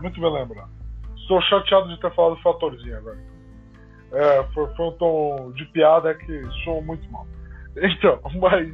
[0.00, 0.70] Muito bem lembrado.
[1.16, 3.18] Estou chateado de ter falado fatorzinho agora.
[4.12, 7.26] É, foi, foi um tom de piada que soou muito mal.
[7.76, 8.72] Então, mas.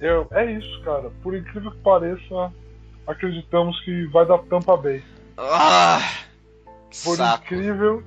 [0.00, 1.10] Eu, é isso, cara.
[1.22, 2.50] Por incrível que pareça,
[3.06, 5.02] acreditamos que vai dar Tampa Bay.
[5.36, 6.00] Ah!
[7.04, 7.44] Por Saco.
[7.44, 8.02] incrível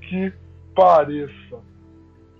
[0.00, 0.32] que
[0.74, 1.58] pareça.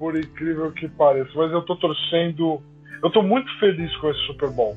[0.04, 1.30] Por incrível que pareça.
[1.34, 2.60] Mas eu tô torcendo.
[3.02, 4.76] Eu tô muito feliz com esse Super Bowl.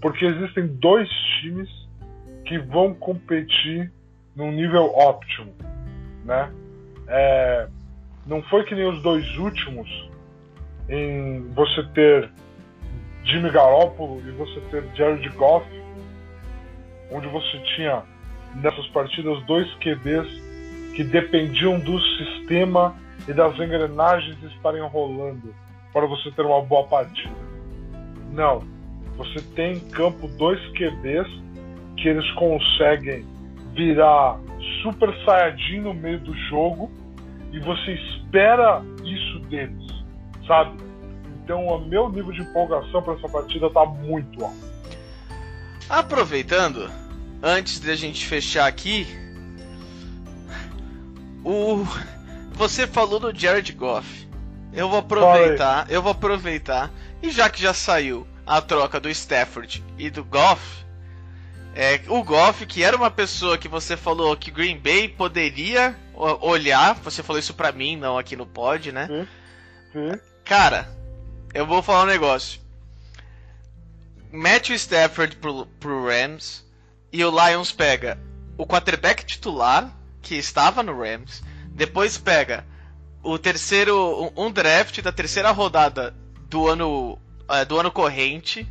[0.00, 1.06] Porque existem dois
[1.42, 1.68] times
[2.46, 3.92] que vão competir
[4.34, 5.52] num nível óptimo.
[6.24, 6.50] Né?
[7.08, 7.68] É,
[8.26, 9.86] não foi que nem os dois últimos
[10.88, 12.30] em você ter
[13.24, 15.66] Jimmy Garoppolo e você ter Jared Goff,
[17.12, 18.02] onde você tinha
[18.54, 20.26] nessas partidas dois QBs
[20.96, 22.96] que dependiam do sistema
[23.26, 25.54] e das engrenagens estarem rolando
[25.92, 27.34] para você ter uma boa partida.
[28.32, 28.62] Não.
[29.16, 31.28] Você tem em campo dois QBs
[31.96, 33.24] que eles conseguem
[33.74, 34.38] virar
[34.82, 36.90] super saiyajin no meio do jogo
[37.52, 39.86] e você espera isso deles,
[40.46, 40.76] sabe?
[41.42, 44.74] Então o meu nível de empolgação para essa partida tá muito alto.
[45.88, 46.90] Aproveitando,
[47.42, 49.06] antes de a gente fechar aqui,
[51.44, 51.84] o
[52.54, 54.28] você falou do Jared Goff.
[54.72, 56.90] Eu vou aproveitar, eu vou aproveitar
[57.22, 60.84] e já que já saiu a troca do Stafford e do Goff,
[61.74, 66.94] é, o Goff que era uma pessoa que você falou que Green Bay poderia olhar,
[66.96, 69.08] você falou isso pra mim, não aqui no pod, né?
[69.92, 70.20] Sim.
[70.44, 70.88] Cara,
[71.52, 72.60] eu vou falar um negócio.
[74.32, 76.64] Mete o Stafford pro, pro Rams
[77.12, 78.18] e o Lions pega
[78.58, 79.90] o quarterback titular,
[80.20, 81.42] que estava no Rams,
[81.74, 82.64] depois pega
[83.22, 84.32] o terceiro.
[84.36, 86.14] um- draft da terceira rodada
[86.48, 87.18] do ano.
[87.50, 88.66] eh, do ano corrente.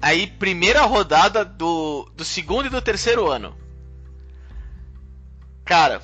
[0.00, 3.54] Aí, primeira rodada do, do segundo e do terceiro ano.
[5.64, 6.02] Cara,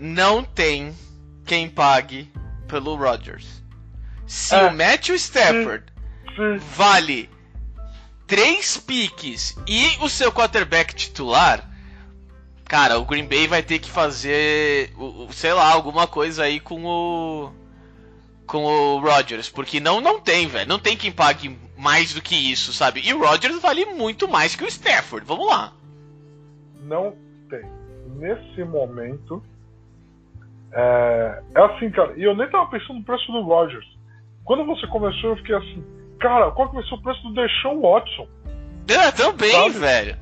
[0.00, 0.94] não tem
[1.44, 2.30] quem pague
[2.68, 3.62] pelo Rodgers.
[4.26, 4.66] Se É.
[4.66, 5.84] o Matthew Stafford
[6.76, 7.30] vale
[8.26, 11.68] três piques e o seu quarterback titular,
[12.68, 16.60] cara, o Green Bay vai ter que fazer, o- o- sei lá, alguma coisa aí
[16.60, 17.52] com o
[18.46, 22.34] com o Rodgers, porque não não tem, velho, não tem quem pague mais do que
[22.36, 23.00] isso, sabe?
[23.04, 25.26] E o Rodgers vale muito mais que o Stafford.
[25.26, 25.72] Vamos lá.
[26.82, 27.12] não
[27.50, 27.62] tem.
[28.16, 29.42] Nesse momento.
[30.72, 32.12] É, é assim, cara.
[32.16, 33.86] E eu nem tava pensando no preço do Rogers.
[34.44, 35.84] Quando você começou, eu fiquei assim,
[36.20, 38.28] cara, qual que vai ser o preço do Deshaun Watson?
[38.88, 39.70] É, também, Sabe?
[39.78, 40.16] velho.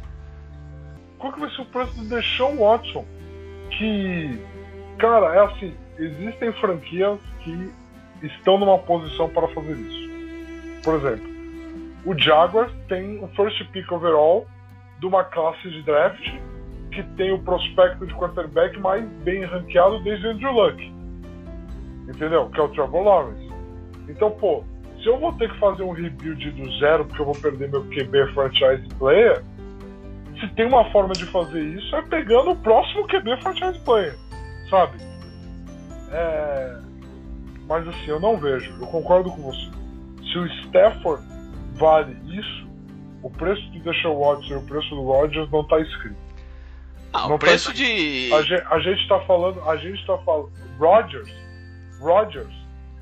[1.25, 3.03] Qual que vai ser o preço do Deshaun Watson?
[3.70, 4.39] Que,
[4.99, 7.72] cara, é assim, existem franquias que
[8.22, 10.11] estão numa posição para fazer isso.
[10.83, 11.27] Por exemplo,
[12.05, 14.47] o Jaguars tem o first pick overall
[15.01, 16.31] de uma classe de draft
[16.93, 20.93] que tem o prospecto de quarterback mais bem ranqueado desde Andrew Luck.
[22.07, 22.51] Entendeu?
[22.51, 23.51] Que é o Trevor Lawrence.
[24.11, 24.62] Então, pô,
[24.99, 27.83] se eu vou ter que fazer um rebuild do zero porque eu vou perder meu
[27.85, 29.43] QB franchise player,
[30.49, 34.16] se tem uma forma de fazer isso é pegando o próximo QB franchise player,
[34.70, 34.99] sabe?
[36.11, 36.78] É...
[37.66, 39.70] Mas assim, eu não vejo, eu concordo com você.
[40.30, 41.24] Se o Stafford
[41.74, 42.68] vale isso,
[43.22, 46.16] o preço do Deshaun Watson e o preço do Rodgers não está escrito.
[47.12, 48.30] Ah, Não o preço tá- de.
[48.34, 51.32] A gente, a gente tá falando, a gente tá falando, Rodgers,
[52.01, 52.53] Rodgers,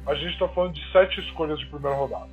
[0.06, 2.28] a gente tá falando de sete escolhas de primeira rodada.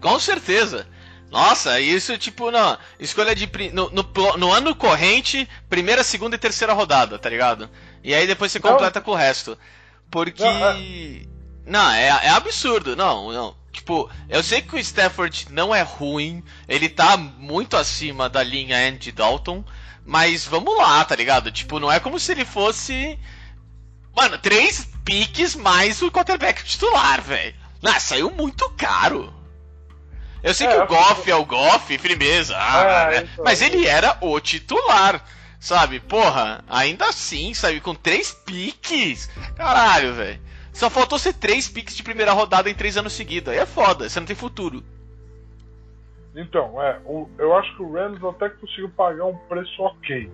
[0.00, 0.86] Com certeza.
[1.30, 2.78] Nossa, isso tipo, não.
[2.98, 3.48] Escolha de.
[3.72, 7.68] No, no, no ano corrente, primeira, segunda e terceira rodada, tá ligado?
[8.02, 8.70] E aí depois você Não.
[8.70, 9.58] completa com o resto.
[10.10, 10.42] Porque.
[10.44, 12.94] Não, Não, é, é absurdo.
[12.94, 13.56] Não, não.
[13.72, 16.42] Tipo, eu sei que o Stafford não é ruim.
[16.68, 19.64] Ele tá muito acima da linha Andy Dalton.
[20.06, 21.50] Mas vamos lá, tá ligado?
[21.50, 23.18] Tipo, não é como se ele fosse.
[24.14, 27.54] Mano, três piques mais o quarterback titular, velho.
[27.82, 29.34] Ah, saiu muito caro.
[30.44, 32.54] Eu sei É, que o eu- Goff é o Goff, firmeza.
[32.56, 33.28] ah, É, né?
[33.32, 33.44] então.
[33.44, 35.24] Mas ele era o titular,
[35.58, 35.98] sabe?
[36.00, 37.80] Porra, ainda assim, sabe?
[37.80, 39.26] Com três piques.
[39.56, 40.38] Caralho, velho.
[40.72, 43.52] Só faltou ser três piques de primeira rodada em três anos seguidos.
[43.52, 44.82] Aí é foda, você não tem futuro.
[46.36, 50.30] Então, é, o- eu acho que o Rams até conseguiu pagar um preço ok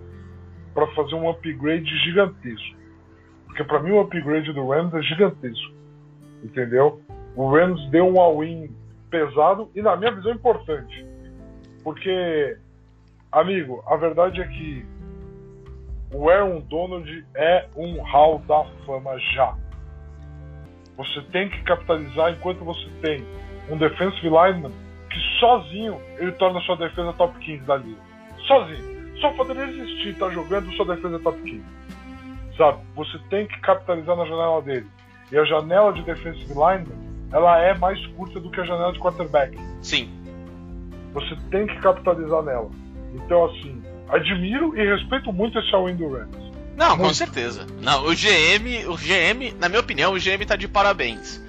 [0.73, 2.75] para fazer um upgrade gigantesco.
[3.45, 5.71] Porque para mim o upgrade do Rams é gigantesco.
[6.43, 7.01] Entendeu?
[7.35, 8.75] O Rams deu um all-in
[9.11, 11.05] pesado e na minha visão importante.
[11.83, 12.57] Porque,
[13.31, 14.85] amigo, a verdade é que
[16.13, 19.55] o Aaron Donald é um hall da fama já.
[20.97, 23.25] Você tem que capitalizar enquanto você tem
[23.69, 24.71] um defensive lineman
[25.09, 27.99] que sozinho ele torna sua defesa top 15 da liga.
[28.47, 29.17] Sozinho.
[29.19, 31.63] Só poderia existir, tá jogando, sua defesa top 15.
[32.57, 32.79] Sabe?
[32.95, 34.87] Você tem que capitalizar na janela dele.
[35.31, 38.99] E a janela de defensive lineman, ela é mais curta do que a janela de
[38.99, 39.57] quarterback.
[39.81, 40.09] Sim.
[41.13, 42.69] Você tem que capitalizar nela.
[43.13, 46.51] Então, assim, admiro e respeito muito esse all-in do Rams.
[46.75, 47.15] Não, com Muito.
[47.15, 47.67] certeza.
[47.81, 51.41] Não, o GM, o GM, na minha opinião, o GM tá de parabéns.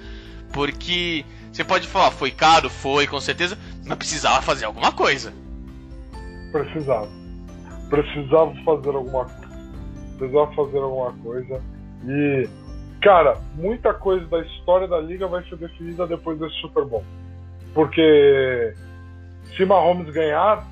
[0.51, 5.33] Porque você pode falar, foi caro, foi, com certeza, mas precisava fazer alguma coisa.
[6.51, 7.09] Precisava.
[7.89, 9.71] Precisava fazer alguma coisa.
[10.17, 11.61] Precisava fazer alguma coisa.
[12.05, 12.49] E,
[13.03, 17.03] cara, muita coisa da história da liga vai ser definida depois desse Super Bowl.
[17.73, 18.73] Porque
[19.55, 20.65] se Mahomes ganhar,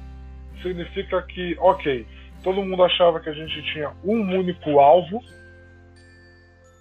[0.62, 2.08] significa que, ok,
[2.42, 5.22] todo mundo achava que a gente tinha um único alvo,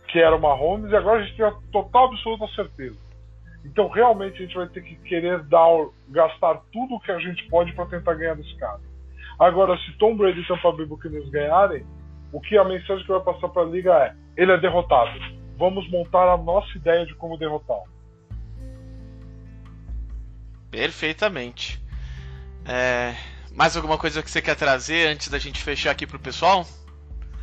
[0.08, 2.98] que era o Mahomes, e agora a gente tem a total absoluta certeza.
[3.64, 5.68] Então realmente a gente vai ter que querer dar,
[6.08, 8.80] gastar tudo o que a gente pode para tentar ganhar desse cara.
[9.38, 11.84] Agora, se Tom Brady e Tampa Bay Buccaneers ganharem,
[12.32, 15.39] o que a mensagem que vai passar para a liga é: ele é derrotado.
[15.60, 17.84] Vamos montar a nossa ideia de como derrotá-lo.
[20.70, 21.78] Perfeitamente.
[22.64, 23.14] É,
[23.52, 26.64] mais alguma coisa que você quer trazer antes da gente fechar aqui pro pessoal?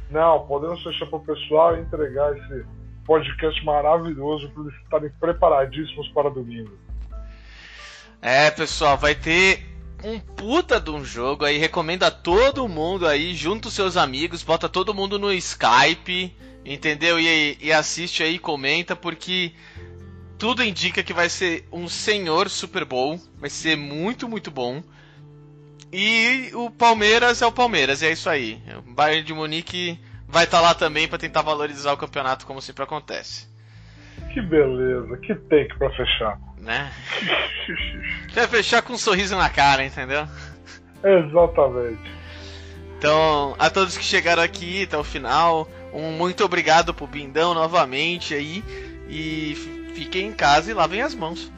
[0.09, 2.65] Não, podemos fechar para o pessoal e entregar esse
[3.05, 6.75] podcast maravilhoso para eles estarem preparadíssimos para domingo.
[8.19, 9.63] É, pessoal, vai ter
[10.03, 11.57] um puta de um jogo aí.
[11.57, 16.35] Recomendo a todo mundo aí, junta os seus amigos, bota todo mundo no Skype,
[16.65, 17.19] entendeu?
[17.19, 19.53] E, e assiste aí, comenta, porque
[20.37, 23.19] tudo indica que vai ser um senhor Super Bowl.
[23.39, 24.83] Vai ser muito, muito bom.
[25.91, 28.61] E o Palmeiras é o Palmeiras, e é isso aí.
[28.77, 32.83] O Bayern de Munique vai estar lá também para tentar valorizar o campeonato, como sempre
[32.83, 33.47] acontece,
[34.37, 36.39] Que beleza, que take para fechar.
[36.61, 36.91] né?
[38.35, 40.27] Vai fechar com um sorriso na cara, entendeu?
[41.03, 41.99] Exatamente.
[42.99, 48.35] Então, a todos que chegaram aqui até o final, um muito obrigado pro Bindão novamente
[48.35, 48.63] aí.
[49.09, 49.55] E
[49.95, 51.51] fiquem em casa e lavem as mãos.